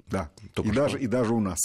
Да. 0.07 0.31
Только 0.55 0.71
и, 0.71 0.75
даже, 0.75 1.01
и 1.01 1.07
даже 1.07 1.35
у 1.35 1.41
нас. 1.41 1.59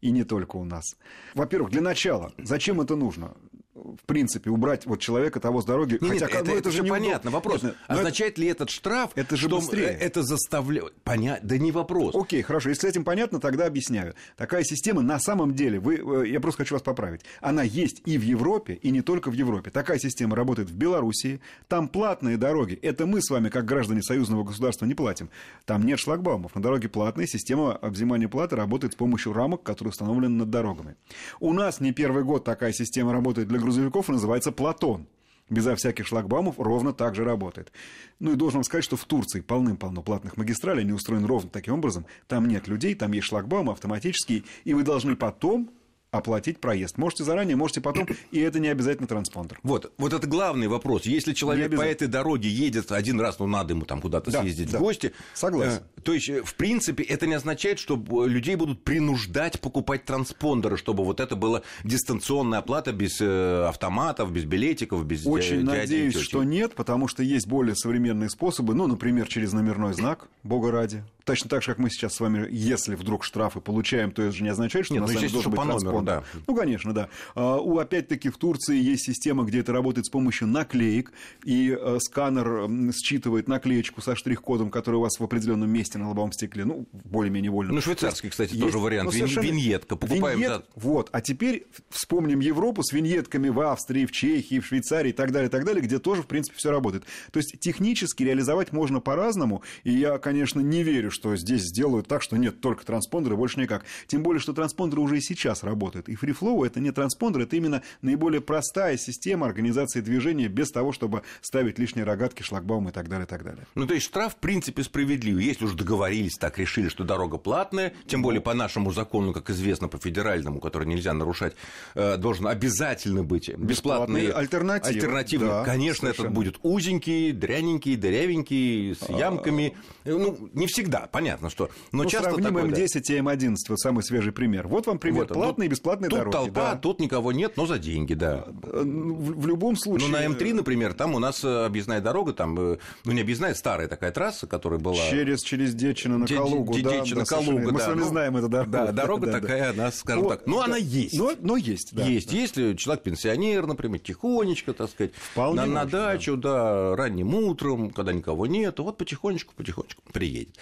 И 0.00 0.10
не 0.10 0.24
только 0.24 0.56
у 0.56 0.64
нас. 0.64 0.96
Во-первых, 1.34 1.70
для 1.70 1.80
начала, 1.80 2.32
зачем 2.38 2.80
это 2.80 2.96
нужно? 2.96 3.36
В 3.74 4.04
принципе, 4.04 4.50
убрать 4.50 4.84
вот 4.86 5.00
человека 5.00 5.40
того 5.40 5.62
с 5.62 5.64
дороги. 5.64 5.98
Нет, 6.00 6.20
хотя, 6.20 6.26
нет, 6.26 6.34
это, 6.34 6.44
ну, 6.44 6.50
это, 6.50 6.68
это 6.68 6.70
же 6.70 6.84
понятно. 6.84 7.30
Удоб... 7.30 7.44
Вопрос, 7.44 7.62
нет, 7.62 7.76
означает 7.86 8.32
это... 8.32 8.40
ли 8.42 8.48
этот 8.48 8.70
штраф, 8.70 9.12
это 9.14 9.36
же 9.36 9.48
что 9.48 9.58
быстрее. 9.58 9.86
это 9.86 10.22
заставляет... 10.22 10.92
Понятно, 11.04 11.48
да 11.48 11.58
не 11.58 11.72
вопрос. 11.72 12.14
Окей, 12.14 12.42
хорошо, 12.42 12.68
если 12.68 12.86
с 12.86 12.90
этим 12.90 13.04
понятно, 13.04 13.40
тогда 13.40 13.66
объясняю. 13.66 14.14
Такая 14.36 14.62
система 14.62 15.00
на 15.00 15.18
самом 15.18 15.54
деле, 15.54 15.80
вы, 15.80 16.24
э, 16.24 16.28
я 16.28 16.40
просто 16.40 16.62
хочу 16.62 16.74
вас 16.74 16.82
поправить, 16.82 17.22
она 17.40 17.62
есть 17.62 18.02
и 18.04 18.18
в 18.18 18.22
Европе, 18.22 18.74
и 18.74 18.90
не 18.90 19.00
только 19.00 19.30
в 19.30 19.34
Европе. 19.34 19.70
Такая 19.70 19.98
система 19.98 20.36
работает 20.36 20.68
в 20.68 20.74
Белоруссии, 20.74 21.40
там 21.68 21.88
платные 21.88 22.36
дороги, 22.36 22.74
это 22.74 23.06
мы 23.06 23.22
с 23.22 23.30
вами, 23.30 23.48
как 23.48 23.64
граждане 23.64 24.02
союзного 24.02 24.44
государства, 24.44 24.84
не 24.84 24.94
платим. 24.94 25.30
Там 25.64 25.86
нет 25.86 25.98
шлагбаумов, 25.98 26.54
на 26.54 26.60
дороге 26.60 26.90
платные, 26.90 27.26
система 27.26 27.78
взимания 27.80 28.28
платы 28.28 28.54
работает 28.56 28.92
с 28.92 28.96
помощью 28.96 29.32
рамок, 29.32 29.62
которые 29.62 29.90
установлены 29.90 30.36
над 30.36 30.50
дорогами. 30.50 30.96
У 31.40 31.54
нас 31.54 31.80
не 31.80 31.92
первый 31.92 32.22
год 32.22 32.44
такая 32.44 32.72
система 32.72 33.12
работает 33.12 33.48
для 33.48 33.61
грузовиков 33.62 34.08
называется 34.08 34.52
Платон 34.52 35.06
безо 35.52 35.76
всяких 35.76 36.06
шлагбаумов 36.06 36.58
ровно 36.58 36.92
так 36.92 37.14
же 37.14 37.24
работает. 37.24 37.72
Ну 38.18 38.32
и 38.32 38.36
должен 38.36 38.58
вам 38.58 38.64
сказать, 38.64 38.84
что 38.84 38.96
в 38.96 39.04
Турции 39.04 39.40
полным-полно 39.40 40.02
платных 40.02 40.36
магистралей, 40.36 40.82
они 40.82 40.92
устроены 40.92 41.26
ровно 41.26 41.50
таким 41.50 41.74
образом. 41.74 42.06
Там 42.26 42.48
нет 42.48 42.68
людей, 42.68 42.94
там 42.94 43.12
есть 43.12 43.26
шлагбаумы 43.26 43.72
автоматические, 43.72 44.44
и 44.64 44.74
вы 44.74 44.82
должны 44.82 45.14
потом 45.16 45.70
оплатить 46.12 46.60
проезд. 46.60 46.98
Можете 46.98 47.24
заранее, 47.24 47.56
можете 47.56 47.80
потом, 47.80 48.06
и 48.30 48.38
это 48.38 48.60
не 48.60 48.68
обязательно 48.68 49.08
транспондер. 49.08 49.58
Вот, 49.62 49.92
вот 49.96 50.12
это 50.12 50.26
главный 50.26 50.68
вопрос. 50.68 51.06
Если 51.06 51.32
человек 51.32 51.74
по 51.74 51.80
этой 51.80 52.06
дороге 52.06 52.50
едет 52.50 52.92
один 52.92 53.18
раз, 53.18 53.38
ну 53.38 53.46
надо 53.46 53.72
ему 53.72 53.86
там 53.86 54.02
куда-то 54.02 54.30
да, 54.30 54.42
съездить 54.42 54.70
да. 54.70 54.78
в 54.78 54.82
гости. 54.82 55.12
Согласен. 55.32 55.80
Э, 55.96 56.00
то 56.02 56.12
есть, 56.12 56.28
э, 56.28 56.42
в 56.42 56.54
принципе, 56.54 57.02
это 57.02 57.26
не 57.26 57.32
означает, 57.32 57.78
что 57.78 57.96
людей 58.26 58.56
будут 58.56 58.84
принуждать 58.84 59.58
покупать 59.58 60.04
транспондеры, 60.04 60.76
чтобы 60.76 61.02
вот 61.02 61.18
это 61.18 61.34
была 61.34 61.62
дистанционная 61.82 62.58
оплата 62.58 62.92
без 62.92 63.18
э, 63.22 63.64
автоматов, 63.66 64.30
без 64.32 64.44
билетиков, 64.44 65.06
без 65.06 65.26
Очень 65.26 65.64
надеюсь, 65.64 66.16
что 66.16 66.44
нет, 66.44 66.74
потому 66.74 67.08
что 67.08 67.22
есть 67.22 67.46
более 67.46 67.74
современные 67.74 68.28
способы, 68.28 68.74
ну, 68.74 68.86
например, 68.86 69.28
через 69.28 69.54
номерной 69.54 69.94
знак, 69.94 70.28
бога 70.42 70.70
ради. 70.70 71.04
Точно 71.24 71.48
так 71.48 71.62
же, 71.62 71.68
как 71.68 71.78
мы 71.78 71.88
сейчас 71.88 72.14
с 72.14 72.20
вами, 72.20 72.48
если 72.50 72.96
вдруг 72.96 73.22
штрафы 73.22 73.60
получаем, 73.60 74.10
то 74.10 74.22
это 74.22 74.32
же 74.32 74.42
не 74.42 74.48
означает, 74.48 74.86
что 74.86 74.94
Нет, 74.94 75.04
у 75.04 75.06
нас 75.06 75.22
ну, 75.22 75.28
должен 75.28 75.50
быть 75.52 75.60
по 75.60 76.01
номеру, 76.02 76.24
да. 76.34 76.42
Ну, 76.46 76.54
конечно, 76.54 76.92
да. 76.92 77.08
А, 77.34 77.58
у, 77.58 77.78
опять-таки, 77.78 78.30
в 78.30 78.36
Турции 78.36 78.78
есть 78.80 79.04
система, 79.04 79.44
где 79.44 79.60
это 79.60 79.72
работает 79.72 80.06
с 80.06 80.10
помощью 80.10 80.48
наклеек, 80.48 81.12
и 81.44 81.76
э, 81.78 81.98
сканер 82.00 82.92
считывает 82.92 83.48
наклеечку 83.48 84.00
со 84.00 84.14
штрих-кодом, 84.14 84.70
который 84.70 84.96
у 84.96 85.00
вас 85.00 85.18
в 85.18 85.24
определенном 85.24 85.70
месте 85.70 85.98
на 85.98 86.08
лобовом 86.08 86.32
стекле, 86.32 86.64
ну, 86.64 86.86
более-менее 86.92 87.50
вольно. 87.50 87.72
Ну, 87.72 87.80
швейцарский, 87.80 88.30
кстати, 88.30 88.50
есть, 88.50 88.62
тоже 88.62 88.78
вариант. 88.78 89.06
Ну, 89.06 89.12
совершенно... 89.12 89.44
Виньетка, 89.44 89.96
покупаем 89.96 90.38
Виньет... 90.38 90.52
за... 90.52 90.64
Вот, 90.76 91.08
а 91.12 91.20
теперь 91.20 91.66
вспомним 91.90 92.40
Европу 92.40 92.82
с 92.82 92.92
виньетками 92.92 93.48
в 93.48 93.60
Австрии, 93.60 94.06
в 94.06 94.12
Чехии, 94.12 94.60
в 94.60 94.66
Швейцарии 94.66 95.10
и 95.10 95.12
так 95.12 95.32
далее, 95.32 95.48
и 95.48 95.50
так 95.50 95.64
далее, 95.64 95.82
где 95.82 95.98
тоже, 95.98 96.22
в 96.22 96.26
принципе, 96.26 96.56
все 96.56 96.70
работает. 96.70 97.04
То 97.30 97.38
есть 97.38 97.58
технически 97.60 98.22
реализовать 98.22 98.72
можно 98.72 99.00
по-разному, 99.00 99.62
и 99.84 99.92
я, 99.92 100.18
конечно, 100.18 100.60
не 100.60 100.82
верю, 100.82 101.10
что 101.10 101.36
здесь 101.36 101.62
сделают 101.62 102.08
так, 102.08 102.22
что 102.22 102.36
нет 102.36 102.60
только 102.60 102.84
транспондеры, 102.84 103.36
больше 103.36 103.60
никак. 103.60 103.84
Тем 104.06 104.22
более, 104.22 104.40
что 104.40 104.52
транспондеры 104.52 105.02
уже 105.02 105.18
и 105.18 105.20
сейчас 105.20 105.62
работают. 105.62 105.91
И 106.00 106.14
FreeFlow 106.14 106.66
это 106.66 106.80
не 106.80 106.90
транспондер, 106.90 107.42
это 107.42 107.56
именно 107.56 107.82
наиболее 108.00 108.40
простая 108.40 108.96
система 108.96 109.46
организации 109.46 110.00
движения 110.00 110.48
без 110.48 110.70
того, 110.70 110.92
чтобы 110.92 111.22
ставить 111.40 111.78
лишние 111.78 112.04
рогатки, 112.04 112.42
шлагбаумы 112.42 112.90
и 112.90 112.92
так 112.92 113.08
далее, 113.08 113.26
и 113.26 113.28
так 113.28 113.44
далее. 113.44 113.66
Ну, 113.74 113.86
то 113.86 113.94
есть 113.94 114.06
штраф, 114.06 114.34
в 114.34 114.36
принципе, 114.36 114.82
справедливый. 114.82 115.44
Если 115.44 115.64
уже 115.64 115.76
договорились, 115.76 116.36
так 116.38 116.58
решили, 116.58 116.88
что 116.88 117.04
дорога 117.04 117.38
платная, 117.38 117.92
тем 118.06 118.20
ну. 118.20 118.24
более 118.24 118.40
по 118.40 118.54
нашему 118.54 118.92
закону, 118.92 119.32
как 119.32 119.50
известно, 119.50 119.88
по 119.88 119.98
федеральному, 119.98 120.60
который 120.60 120.86
нельзя 120.86 121.12
нарушать, 121.12 121.54
э, 121.94 122.16
должен 122.16 122.46
обязательно 122.46 123.22
быть 123.22 123.48
бесплатный 123.56 124.30
альтернативы. 124.30 124.94
альтернативы. 124.94 125.46
Да, 125.46 125.64
Конечно, 125.64 126.08
совершенно. 126.08 126.26
этот 126.26 126.34
будет 126.34 126.58
узенький, 126.62 127.32
дряненький, 127.32 127.96
дырявенький, 127.96 128.94
с 128.94 129.08
а. 129.08 129.12
ямками. 129.12 129.76
Ну, 130.04 130.50
не 130.52 130.66
всегда, 130.66 131.08
понятно, 131.10 131.50
что. 131.50 131.70
Но 131.92 132.04
ну, 132.04 132.08
часто 132.08 132.30
сравним 132.30 132.54
такое, 132.54 132.64
М10 132.64 133.02
да. 133.08 133.14
и 133.14 133.18
М11, 133.18 133.56
вот 133.68 133.80
самый 133.80 134.02
свежий 134.02 134.32
пример. 134.32 134.66
Вот 134.68 134.86
вам 134.86 134.98
пример. 134.98 135.20
Вот, 135.20 135.28
платные 135.28 135.66
и 135.66 135.70
бесплатные 135.82 136.08
тут 136.08 136.18
дороги. 136.18 136.32
толпа, 136.32 136.72
да. 136.72 136.76
тут 136.76 137.00
никого 137.00 137.32
нет, 137.32 137.56
но 137.56 137.66
за 137.66 137.78
деньги, 137.78 138.14
да. 138.14 138.44
В, 138.62 139.42
в 139.42 139.46
любом 139.46 139.76
случае. 139.76 140.08
Ну, 140.08 140.16
на 140.16 140.24
М3, 140.24 140.54
например, 140.54 140.94
там 140.94 141.14
у 141.14 141.18
нас 141.18 141.44
э, 141.44 141.64
объездная 141.64 142.00
дорога, 142.00 142.32
там, 142.32 142.58
э, 142.58 142.78
ну, 143.04 143.12
не 143.12 143.20
объездная, 143.20 143.54
старая 143.54 143.88
такая 143.88 144.12
трасса, 144.12 144.46
которая 144.46 144.78
была... 144.78 144.96
Через, 145.10 145.42
через 145.42 145.74
Дечино 145.74 146.18
на 146.18 146.26
Калугу, 146.26 146.74
да. 146.80 147.00
Дечино, 147.00 147.20
да, 147.20 147.26
Калугу, 147.26 147.58
Мы 147.58 147.72
да. 147.72 147.78
с 147.78 147.86
вами 147.88 148.00
ну, 148.00 148.06
знаем 148.06 148.36
эту 148.36 148.48
дорогу. 148.48 148.70
Да, 148.70 148.92
дорога 148.92 149.26
да, 149.26 149.40
такая, 149.40 149.72
да. 149.72 149.82
она, 149.82 149.92
скажем 149.92 150.22
вот, 150.22 150.30
так, 150.30 150.46
ну, 150.46 150.58
да. 150.58 150.64
она 150.64 150.76
есть. 150.76 151.18
Но, 151.18 151.32
но 151.40 151.56
есть, 151.56 151.94
да. 151.94 152.04
Есть, 152.04 152.30
да. 152.30 152.36
если 152.36 152.74
человек 152.74 153.02
пенсионер, 153.02 153.66
например, 153.66 154.00
тихонечко, 154.00 154.72
так 154.72 154.90
сказать, 154.90 155.12
Вполне 155.14 155.64
на, 155.64 155.66
на 155.66 155.84
дачу, 155.84 156.36
да. 156.36 156.52
да, 156.52 156.96
ранним 156.96 157.34
утром, 157.34 157.90
когда 157.90 158.12
никого 158.12 158.46
нет, 158.46 158.78
вот 158.78 158.98
потихонечку, 158.98 159.54
потихонечку 159.56 160.02
приедет. 160.12 160.56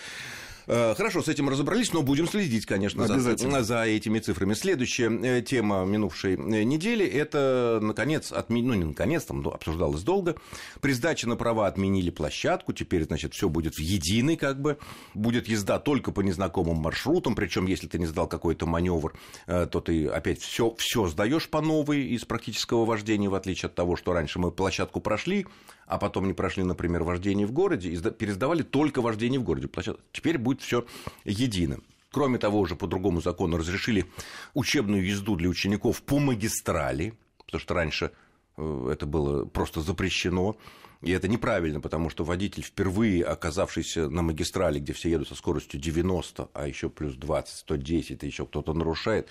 Э, 0.72 0.94
хорошо, 0.94 1.20
с 1.20 1.26
этим 1.26 1.48
разобрались, 1.48 1.92
но 1.92 2.02
будем 2.02 2.28
следить, 2.28 2.64
конечно, 2.64 3.04
за, 3.08 3.62
за 3.62 3.82
этими 3.82 4.20
цифрами. 4.20 4.54
Следующая 4.54 5.10
э, 5.10 5.42
тема 5.42 5.84
минувшей 5.84 6.34
э, 6.34 6.62
недели– 6.62 7.04
это, 7.06 7.80
наконец, 7.82 8.30
отмен... 8.30 8.68
ну, 8.68 8.74
не 8.74 8.84
наконец, 8.84 9.24
там 9.24 9.46
обсуждалось 9.48 10.02
долго, 10.02 10.36
при 10.80 10.92
сдаче 10.92 11.26
на 11.26 11.34
права 11.34 11.66
отменили 11.66 12.10
площадку, 12.10 12.72
теперь, 12.72 13.02
значит, 13.02 13.34
все 13.34 13.48
будет 13.48 13.74
в 13.74 13.80
единой, 13.80 14.36
как 14.36 14.60
бы, 14.60 14.78
будет 15.12 15.48
езда 15.48 15.80
только 15.80 16.12
по 16.12 16.20
незнакомым 16.20 16.76
маршрутам, 16.76 17.34
причем, 17.34 17.66
если 17.66 17.88
ты 17.88 17.98
не 17.98 18.06
сдал 18.06 18.28
какой-то 18.28 18.66
маневр, 18.66 19.14
то 19.46 19.80
ты 19.80 20.06
опять 20.06 20.40
все, 20.40 20.72
все 20.78 21.08
сдаешь 21.08 21.48
по 21.48 21.60
новой 21.60 22.06
из 22.06 22.24
практического 22.24 22.84
вождения, 22.84 23.28
в 23.28 23.34
отличие 23.34 23.66
от 23.66 23.74
того, 23.74 23.96
что 23.96 24.12
раньше 24.12 24.38
мы 24.38 24.52
площадку 24.52 25.00
прошли, 25.00 25.46
а 25.90 25.98
потом 25.98 26.26
не 26.26 26.32
прошли, 26.32 26.62
например, 26.62 27.02
вождение 27.02 27.46
в 27.46 27.52
городе, 27.52 27.90
и 27.90 27.96
пересдавали 28.12 28.62
только 28.62 29.02
вождение 29.02 29.40
в 29.40 29.42
городе. 29.42 29.68
Теперь 30.12 30.38
будет 30.38 30.62
все 30.62 30.86
едино. 31.24 31.80
Кроме 32.12 32.38
того, 32.38 32.60
уже 32.60 32.76
по 32.76 32.86
другому 32.86 33.20
закону 33.20 33.56
разрешили 33.56 34.06
учебную 34.54 35.04
езду 35.04 35.34
для 35.34 35.48
учеников 35.48 36.02
по 36.02 36.20
магистрали, 36.20 37.14
потому 37.44 37.60
что 37.60 37.74
раньше 37.74 38.12
э, 38.56 38.88
это 38.92 39.06
было 39.06 39.44
просто 39.44 39.80
запрещено. 39.80 40.56
И 41.02 41.10
это 41.10 41.28
неправильно, 41.28 41.80
потому 41.80 42.10
что 42.10 42.24
водитель, 42.24 42.62
впервые 42.62 43.24
оказавшийся 43.24 44.08
на 44.10 44.22
магистрали, 44.22 44.78
где 44.78 44.92
все 44.92 45.10
едут 45.10 45.28
со 45.28 45.34
скоростью 45.34 45.80
90, 45.80 46.50
а 46.52 46.68
еще 46.68 46.88
плюс 46.88 47.14
20, 47.14 47.58
110, 47.58 48.22
и 48.22 48.26
еще 48.26 48.46
кто-то 48.46 48.74
нарушает, 48.74 49.28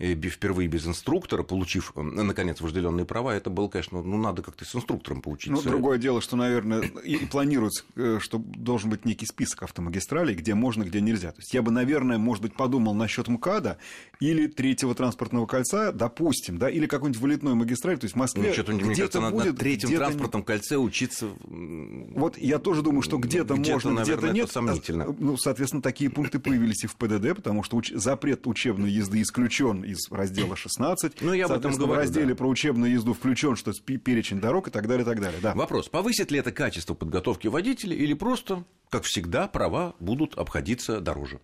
впервые 0.00 0.68
без 0.68 0.86
инструктора, 0.86 1.42
получив, 1.42 1.92
э, 1.94 2.00
наконец, 2.02 2.60
вожделенные 2.60 3.04
права, 3.04 3.34
это 3.34 3.50
было, 3.50 3.68
конечно, 3.68 4.02
ну, 4.02 4.16
надо 4.16 4.42
как-то 4.42 4.64
с 4.64 4.74
инструктором 4.74 5.20
поучиться. 5.20 5.62
Ну, 5.62 5.70
другое 5.70 5.98
дело, 5.98 6.20
что, 6.20 6.36
наверное, 6.36 6.80
и 6.80 7.16
планируется, 7.26 7.84
э, 7.96 8.18
что 8.20 8.38
должен 8.38 8.90
быть 8.90 9.04
некий 9.04 9.26
список 9.26 9.64
автомагистралей, 9.64 10.34
где 10.34 10.54
можно, 10.54 10.84
где 10.84 11.00
нельзя. 11.00 11.32
То 11.32 11.40
есть 11.40 11.52
я 11.52 11.60
бы, 11.60 11.70
наверное, 11.70 12.18
может 12.18 12.42
быть, 12.42 12.54
подумал 12.54 12.94
насчет 12.94 13.28
МКАДа 13.28 13.76
или 14.20 14.46
третьего 14.46 14.94
транспортного 14.94 15.46
кольца, 15.46 15.92
допустим, 15.92 16.58
да, 16.58 16.70
или 16.70 16.86
какой-нибудь 16.86 17.20
вылетной 17.20 17.54
магистраль, 17.54 17.98
то 17.98 18.04
есть 18.04 18.14
в 18.14 18.18
Москве 18.18 18.48
ну, 18.48 18.52
что-то, 18.54 18.72
мне 18.72 18.94
кажется, 18.94 19.20
будет, 19.20 19.52
на 19.52 19.58
третьем 19.58 19.90
транспортном 19.90 20.42
кольце 20.42 20.76
учиться. 20.76 21.28
Вот 21.46 22.38
я 22.38 22.58
тоже 22.58 22.82
думаю, 22.82 23.02
что 23.02 23.18
где-то, 23.18 23.54
где 23.54 23.72
можно, 23.72 24.00
где-то 24.00 24.30
нет. 24.30 24.50
сомнительно. 24.50 25.14
Ну, 25.18 25.36
соответственно, 25.36 25.82
такие 25.82 26.10
пункты 26.10 26.38
появились 26.38 26.84
и 26.84 26.86
в 26.86 26.96
ПДД, 26.96 27.36
потому 27.36 27.62
что 27.62 27.76
уч... 27.76 27.90
запрет 27.90 28.46
учебной 28.46 28.90
езды 28.90 29.20
исключен 29.20 29.89
из 29.90 30.10
раздела 30.10 30.56
16. 30.56 31.20
Ну, 31.20 31.32
я 31.32 31.46
об 31.46 31.52
этом 31.52 31.72
говорю, 31.72 31.92
в 31.92 31.96
разделе 31.96 32.28
да. 32.28 32.34
про 32.34 32.48
учебную 32.48 32.92
езду 32.92 33.14
включен, 33.14 33.56
что 33.56 33.72
перечень 33.72 34.40
дорог 34.40 34.68
и 34.68 34.70
так 34.70 34.86
далее, 34.86 35.02
и 35.02 35.06
так 35.06 35.20
далее. 35.20 35.40
Да. 35.42 35.54
Вопрос, 35.54 35.88
повысит 35.88 36.30
ли 36.30 36.38
это 36.38 36.52
качество 36.52 36.94
подготовки 36.94 37.48
водителей 37.48 37.96
или 37.96 38.14
просто, 38.14 38.64
как 38.88 39.04
всегда, 39.04 39.48
права 39.48 39.94
будут 40.00 40.38
обходиться 40.38 41.00
дороже? 41.00 41.40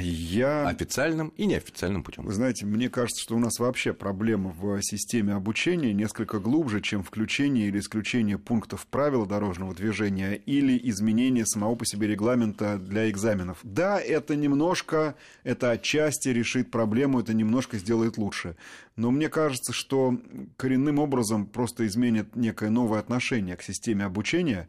Я... 0.00 0.68
Официальным 0.68 1.28
и 1.36 1.46
неофициальным 1.46 2.02
путем. 2.02 2.24
Вы 2.24 2.32
знаете, 2.32 2.66
мне 2.66 2.88
кажется, 2.88 3.22
что 3.22 3.36
у 3.36 3.38
нас 3.38 3.58
вообще 3.58 3.92
проблема 3.92 4.50
в 4.50 4.82
системе 4.82 5.34
обучения 5.34 5.92
несколько 5.92 6.38
глубже, 6.40 6.80
чем 6.80 7.02
включение 7.02 7.68
или 7.68 7.78
исключение 7.78 8.38
пунктов 8.38 8.86
правил 8.86 9.26
дорожного 9.26 9.74
движения 9.74 10.34
или 10.34 10.80
изменение 10.90 11.46
самого 11.46 11.76
по 11.76 11.84
себе 11.84 12.08
регламента 12.08 12.78
для 12.78 13.10
экзаменов. 13.10 13.58
Да, 13.62 14.00
это 14.00 14.34
немножко, 14.34 15.14
это 15.44 15.70
отчасти 15.70 16.30
решит 16.30 16.70
проблему, 16.70 17.20
это 17.20 17.34
немножко 17.34 17.78
сделает 17.78 18.16
лучше. 18.18 18.56
Но 18.96 19.10
мне 19.10 19.28
кажется, 19.28 19.72
что 19.72 20.18
коренным 20.56 20.98
образом 20.98 21.46
просто 21.46 21.86
изменит 21.86 22.34
некое 22.34 22.70
новое 22.70 22.98
отношение 22.98 23.56
к 23.56 23.62
системе 23.62 24.04
обучения, 24.04 24.68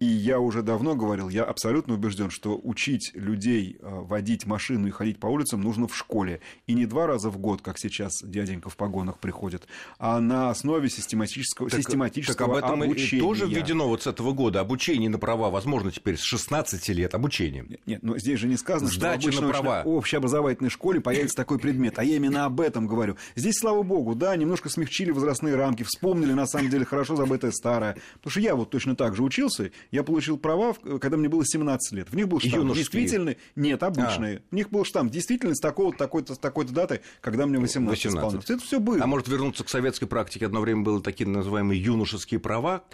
и 0.00 0.06
я 0.06 0.40
уже 0.40 0.62
давно 0.62 0.96
говорил, 0.96 1.28
я 1.28 1.44
абсолютно 1.44 1.92
убежден, 1.92 2.30
что 2.30 2.58
учить 2.62 3.12
людей 3.14 3.76
э, 3.78 3.86
водить 3.86 4.46
машину 4.46 4.88
и 4.88 4.90
ходить 4.90 5.20
по 5.20 5.26
улицам 5.26 5.60
нужно 5.60 5.88
в 5.88 5.94
школе. 5.94 6.40
И 6.66 6.72
не 6.72 6.86
два 6.86 7.06
раза 7.06 7.28
в 7.28 7.36
год, 7.36 7.60
как 7.60 7.78
сейчас 7.78 8.22
дяденька 8.22 8.70
в 8.70 8.78
погонах 8.78 9.18
приходит, 9.18 9.68
а 9.98 10.18
на 10.20 10.48
основе 10.48 10.88
систематического, 10.88 11.68
так, 11.68 11.80
систематического 11.80 12.54
так 12.54 12.64
об 12.64 12.64
этом 12.64 12.82
обучения. 12.82 13.20
тоже 13.20 13.46
введено 13.46 13.88
вот 13.88 14.04
с 14.04 14.06
этого 14.06 14.32
года. 14.32 14.60
Обучение 14.60 15.10
на 15.10 15.18
права 15.18 15.50
возможно 15.50 15.90
теперь 15.90 16.16
с 16.16 16.22
16 16.22 16.88
лет 16.88 17.14
обучение. 17.14 17.66
Нет, 17.68 17.80
нет 17.84 18.02
но 18.02 18.16
здесь 18.16 18.40
же 18.40 18.48
не 18.48 18.56
сказано, 18.56 18.90
Сдача 18.90 19.30
что 19.30 19.48
в 19.48 19.50
права. 19.50 19.82
общеобразовательной 19.84 20.70
школе 20.70 21.00
появится 21.00 21.36
такой 21.36 21.58
предмет. 21.58 21.98
А 21.98 22.04
я 22.04 22.16
именно 22.16 22.46
об 22.46 22.62
этом 22.62 22.86
говорю. 22.86 23.16
Здесь, 23.36 23.56
слава 23.58 23.82
богу, 23.82 24.14
да, 24.14 24.34
немножко 24.34 24.70
смягчили 24.70 25.10
возрастные 25.10 25.56
рамки, 25.56 25.82
вспомнили, 25.82 26.32
на 26.32 26.46
самом 26.46 26.70
деле, 26.70 26.86
хорошо 26.86 27.16
забытое 27.16 27.50
старое. 27.50 27.98
Потому 28.14 28.30
что 28.30 28.40
я 28.40 28.54
вот 28.54 28.70
точно 28.70 28.96
так 28.96 29.14
же 29.14 29.22
учился, 29.22 29.70
я 29.90 30.02
получил 30.02 30.38
права, 30.38 30.74
когда 31.00 31.16
мне 31.16 31.28
было 31.28 31.44
17 31.44 31.92
лет. 31.92 32.10
В 32.10 32.14
них 32.14 32.28
был 32.28 32.40
штамп 32.40 32.54
Юношеские. 32.54 33.02
действительный, 33.02 33.38
нет, 33.56 33.82
обычные. 33.82 34.38
А. 34.38 34.42
В 34.50 34.54
них 34.54 34.70
был 34.70 34.84
штамп 34.84 35.10
действительно 35.10 35.54
с 35.54 35.60
такого 35.60 35.92
такой-то, 35.92 36.36
такой-то 36.36 36.72
даты, 36.72 37.00
когда 37.20 37.46
мне 37.46 37.58
18, 37.58 38.04
18. 38.04 38.18
исполнилось. 38.18 38.50
Это 38.50 38.62
все 38.62 38.80
было. 38.80 39.02
А 39.02 39.06
может 39.06 39.28
вернуться 39.28 39.64
к 39.64 39.68
советской 39.68 40.06
практике? 40.06 40.46
Одно 40.46 40.60
время 40.60 40.82
были 40.82 41.00
такие 41.00 41.28
называемые 41.28 41.82
юношеские 41.82 42.40
права, 42.40 42.84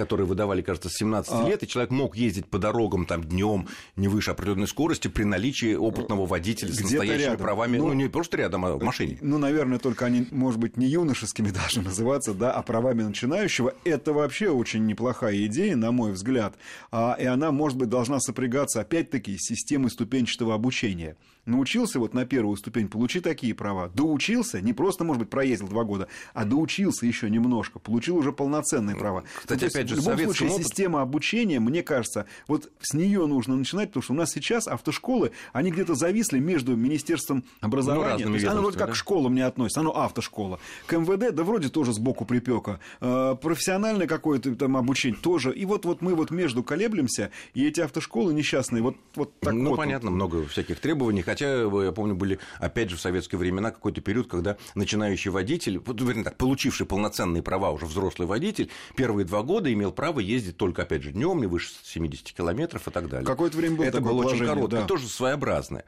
которые 0.00 0.26
выдавали, 0.26 0.62
кажется, 0.62 0.88
с 0.88 0.94
17 0.94 1.30
а... 1.30 1.46
лет, 1.46 1.62
и 1.62 1.68
человек 1.68 1.90
мог 1.90 2.16
ездить 2.16 2.46
по 2.46 2.58
дорогам 2.58 3.04
там 3.04 3.22
днем 3.22 3.68
не 3.96 4.08
выше 4.08 4.30
определенной 4.30 4.66
скорости 4.66 5.08
при 5.08 5.24
наличии 5.24 5.74
опытного 5.74 6.24
водителя 6.24 6.72
с 6.72 6.80
настоящими 6.80 7.24
рядом. 7.24 7.38
правами. 7.38 7.76
Ну, 7.76 7.88
ну, 7.88 7.92
не 7.92 8.08
просто 8.08 8.38
рядом, 8.38 8.64
а 8.64 8.76
в 8.76 8.82
машине. 8.82 9.18
Ну, 9.20 9.36
наверное, 9.36 9.78
только 9.78 10.06
они, 10.06 10.26
может 10.30 10.58
быть, 10.58 10.78
не 10.78 10.86
юношескими 10.86 11.50
даже 11.66 11.82
называться, 11.82 12.32
да, 12.32 12.50
а 12.50 12.62
правами 12.62 13.02
начинающего. 13.02 13.74
Это 13.84 14.14
вообще 14.14 14.48
очень 14.48 14.86
неплохая 14.86 15.36
идея, 15.44 15.76
на 15.76 15.92
мой 15.92 16.12
взгляд. 16.12 16.54
А, 16.90 17.14
и 17.20 17.26
она, 17.26 17.52
может 17.52 17.76
быть, 17.76 17.90
должна 17.90 18.20
сопрягаться, 18.20 18.80
опять-таки, 18.80 19.36
с 19.36 19.42
системой 19.42 19.90
ступенчатого 19.90 20.54
обучения 20.54 21.18
научился 21.46 21.98
вот 21.98 22.14
на 22.14 22.26
первую 22.26 22.56
ступень, 22.56 22.88
получи 22.88 23.20
такие 23.20 23.54
права, 23.54 23.88
доучился, 23.88 24.60
не 24.60 24.72
просто, 24.72 25.04
может 25.04 25.20
быть, 25.20 25.30
проездил 25.30 25.68
два 25.68 25.84
года, 25.84 26.08
а 26.34 26.44
доучился 26.44 27.06
еще 27.06 27.30
немножко, 27.30 27.78
получил 27.78 28.16
уже 28.16 28.32
полноценные 28.32 28.96
права. 28.96 29.24
Кстати, 29.38 29.62
ну, 29.62 29.66
опять 29.68 29.88
же, 29.88 29.94
в 29.96 29.98
любом 29.98 30.18
случае, 30.18 30.50
опыт... 30.50 30.66
система 30.66 31.02
обучения, 31.02 31.60
мне 31.60 31.82
кажется, 31.82 32.26
вот 32.46 32.70
с 32.80 32.94
нее 32.94 33.26
нужно 33.26 33.56
начинать, 33.56 33.88
потому 33.88 34.02
что 34.02 34.12
у 34.12 34.16
нас 34.16 34.30
сейчас 34.30 34.68
автошколы, 34.68 35.32
они 35.52 35.70
где-то 35.70 35.94
зависли 35.94 36.38
между 36.38 36.76
Министерством 36.76 37.44
образования, 37.60 38.26
ну, 38.26 38.32
то 38.32 38.34
есть 38.34 38.46
оно 38.46 38.60
вроде 38.60 38.78
как 38.78 38.88
да? 38.88 38.92
к 38.92 38.96
школам 38.96 39.34
не 39.34 39.42
относится, 39.42 39.80
оно 39.80 39.96
автошкола. 39.96 40.60
К 40.86 40.98
МВД, 40.98 41.34
да 41.34 41.44
вроде 41.44 41.68
тоже 41.68 41.92
сбоку 41.92 42.24
припека. 42.24 42.80
Э, 43.00 43.36
профессиональное 43.40 44.06
какое-то 44.06 44.54
там 44.54 44.76
обучение 44.76 45.20
тоже. 45.20 45.52
И 45.52 45.64
вот, 45.64 45.84
вот 45.84 46.02
мы 46.02 46.14
вот 46.14 46.30
между 46.30 46.62
колеблемся, 46.62 47.30
и 47.54 47.66
эти 47.66 47.80
автошколы 47.80 48.32
несчастные, 48.32 48.82
вот, 48.82 48.96
вот 49.14 49.32
так 49.40 49.52
Ну, 49.52 49.70
вот. 49.70 49.76
понятно, 49.76 50.10
много 50.10 50.46
всяких 50.46 50.80
требований, 50.80 51.22
Хотя, 51.30 51.62
я 51.62 51.92
помню, 51.92 52.16
были, 52.16 52.40
опять 52.58 52.90
же, 52.90 52.96
в 52.96 53.00
советские 53.00 53.38
времена 53.38 53.70
какой-то 53.70 54.00
период, 54.00 54.28
когда 54.28 54.56
начинающий 54.74 55.30
водитель, 55.30 55.80
вернее 55.86 56.24
так, 56.24 56.36
получивший 56.36 56.86
полноценные 56.86 57.40
права 57.40 57.70
уже 57.70 57.86
взрослый 57.86 58.26
водитель, 58.26 58.68
первые 58.96 59.24
два 59.24 59.42
года 59.42 59.72
имел 59.72 59.92
право 59.92 60.18
ездить 60.18 60.56
только, 60.56 60.82
опять 60.82 61.02
же, 61.02 61.12
днем, 61.12 61.40
не 61.40 61.46
выше 61.46 61.70
70 61.84 62.32
километров 62.32 62.88
и 62.88 62.90
так 62.90 63.08
далее. 63.08 63.24
Какое-то 63.26 63.56
время 63.56 63.76
было 63.76 63.84
Это 63.84 64.00
было 64.00 64.24
очень 64.24 64.44
короткое, 64.44 64.80
да. 64.80 64.86
тоже 64.86 65.06
своеобразное. 65.06 65.84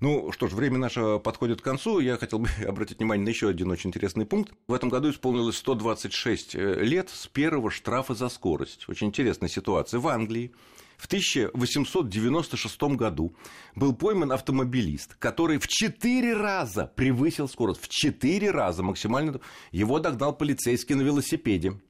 Ну 0.00 0.32
что 0.32 0.48
ж, 0.48 0.52
время 0.52 0.78
наше 0.78 1.18
подходит 1.18 1.60
к 1.60 1.64
концу. 1.64 2.00
Я 2.00 2.16
хотел 2.16 2.38
бы 2.38 2.48
обратить 2.66 2.98
внимание 2.98 3.24
на 3.24 3.28
еще 3.28 3.50
один 3.50 3.70
очень 3.70 3.90
интересный 3.90 4.24
пункт. 4.24 4.54
В 4.66 4.72
этом 4.72 4.88
году 4.88 5.10
исполнилось 5.10 5.58
126 5.58 6.54
э, 6.54 6.74
лет 6.80 7.10
с 7.10 7.26
первого 7.26 7.70
штрафа 7.70 8.14
за 8.14 8.30
скорость. 8.30 8.88
Очень 8.88 9.08
интересная 9.08 9.50
ситуация. 9.50 10.00
В 10.00 10.08
Англии 10.08 10.52
в 10.96 11.06
1896 11.06 12.82
году 12.96 13.34
был 13.74 13.94
пойман 13.94 14.32
автомобилист, 14.32 15.14
который 15.16 15.58
в 15.58 15.68
четыре 15.68 16.34
раза 16.34 16.86
превысил 16.94 17.48
скорость. 17.48 17.80
В 17.82 17.88
четыре 17.88 18.50
раза 18.50 18.82
максимально. 18.82 19.40
Его 19.72 19.98
догнал 19.98 20.36
полицейский 20.36 20.94
на 20.94 21.02
велосипеде. 21.02 21.80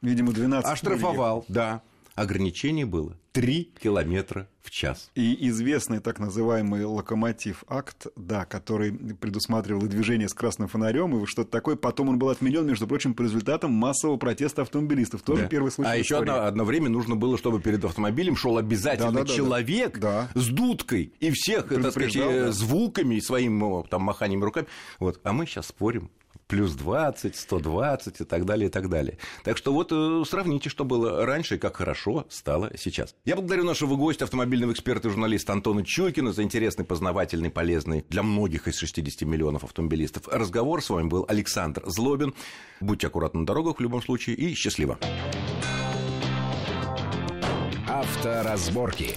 Видимо, 0.00 0.32
12 0.32 0.70
Оштрафовал, 0.70 1.44
да 1.48 1.82
ограничение 2.14 2.86
было 2.86 3.16
3 3.32 3.72
километра 3.82 4.48
в 4.60 4.70
час. 4.70 5.10
И 5.14 5.48
известный 5.48 6.00
так 6.00 6.18
называемый 6.18 6.84
локомотив 6.84 7.64
акт, 7.68 8.06
да, 8.14 8.44
который 8.44 8.92
предусматривал 8.92 9.82
движение 9.82 10.28
с 10.28 10.34
красным 10.34 10.68
фонарем, 10.68 11.16
и 11.16 11.26
что-то 11.26 11.50
такое. 11.50 11.76
Потом 11.76 12.10
он 12.10 12.18
был 12.18 12.28
отменен, 12.28 12.66
между 12.66 12.86
прочим, 12.86 13.14
по 13.14 13.22
результатам 13.22 13.72
массового 13.72 14.18
протеста 14.18 14.62
автомобилистов. 14.62 15.22
Тоже 15.22 15.42
да. 15.42 15.48
первый 15.48 15.72
случай. 15.72 15.90
А 15.90 15.96
еще 15.96 16.18
одно, 16.18 16.44
одно 16.44 16.64
время 16.64 16.90
нужно 16.90 17.16
было, 17.16 17.38
чтобы 17.38 17.60
перед 17.60 17.84
автомобилем 17.84 18.36
шел 18.36 18.58
обязательно 18.58 19.12
да, 19.12 19.24
да, 19.24 19.32
человек 19.32 19.98
да. 19.98 20.28
с 20.34 20.48
дудкой 20.48 21.12
и 21.20 21.30
всех, 21.30 21.68
так 21.68 21.90
сказать, 21.90 22.14
да. 22.14 22.52
звуками, 22.52 23.18
своим 23.20 23.84
там 23.88 24.02
маханием 24.02 24.44
руками. 24.44 24.66
Вот. 24.98 25.20
А 25.24 25.32
мы 25.32 25.46
сейчас 25.46 25.68
спорим 25.68 26.10
плюс 26.52 26.74
20, 26.74 27.34
120 27.34 28.20
и 28.20 28.24
так 28.24 28.44
далее, 28.44 28.68
и 28.68 28.70
так 28.70 28.90
далее. 28.90 29.16
Так 29.42 29.56
что 29.56 29.72
вот 29.72 29.90
э, 29.90 30.22
сравните, 30.28 30.68
что 30.68 30.84
было 30.84 31.24
раньше 31.24 31.54
и 31.54 31.58
как 31.58 31.76
хорошо 31.76 32.26
стало 32.28 32.72
сейчас. 32.76 33.14
Я 33.24 33.36
благодарю 33.36 33.64
нашего 33.64 33.96
гостя, 33.96 34.24
автомобильного 34.24 34.72
эксперта 34.72 35.08
и 35.08 35.10
журналиста 35.10 35.54
Антона 35.54 35.82
Чуйкина 35.82 36.34
за 36.34 36.42
интересный, 36.42 36.84
познавательный, 36.84 37.48
полезный 37.48 38.04
для 38.10 38.22
многих 38.22 38.68
из 38.68 38.76
60 38.76 39.22
миллионов 39.22 39.64
автомобилистов 39.64 40.28
разговор. 40.28 40.82
С 40.82 40.90
вами 40.90 41.08
был 41.08 41.24
Александр 41.26 41.84
Злобин. 41.86 42.34
Будьте 42.82 43.06
аккуратны 43.06 43.40
на 43.40 43.46
дорогах 43.46 43.78
в 43.78 43.80
любом 43.80 44.02
случае 44.02 44.36
и 44.36 44.52
счастливо. 44.52 44.98
Авторазборки. 47.88 49.16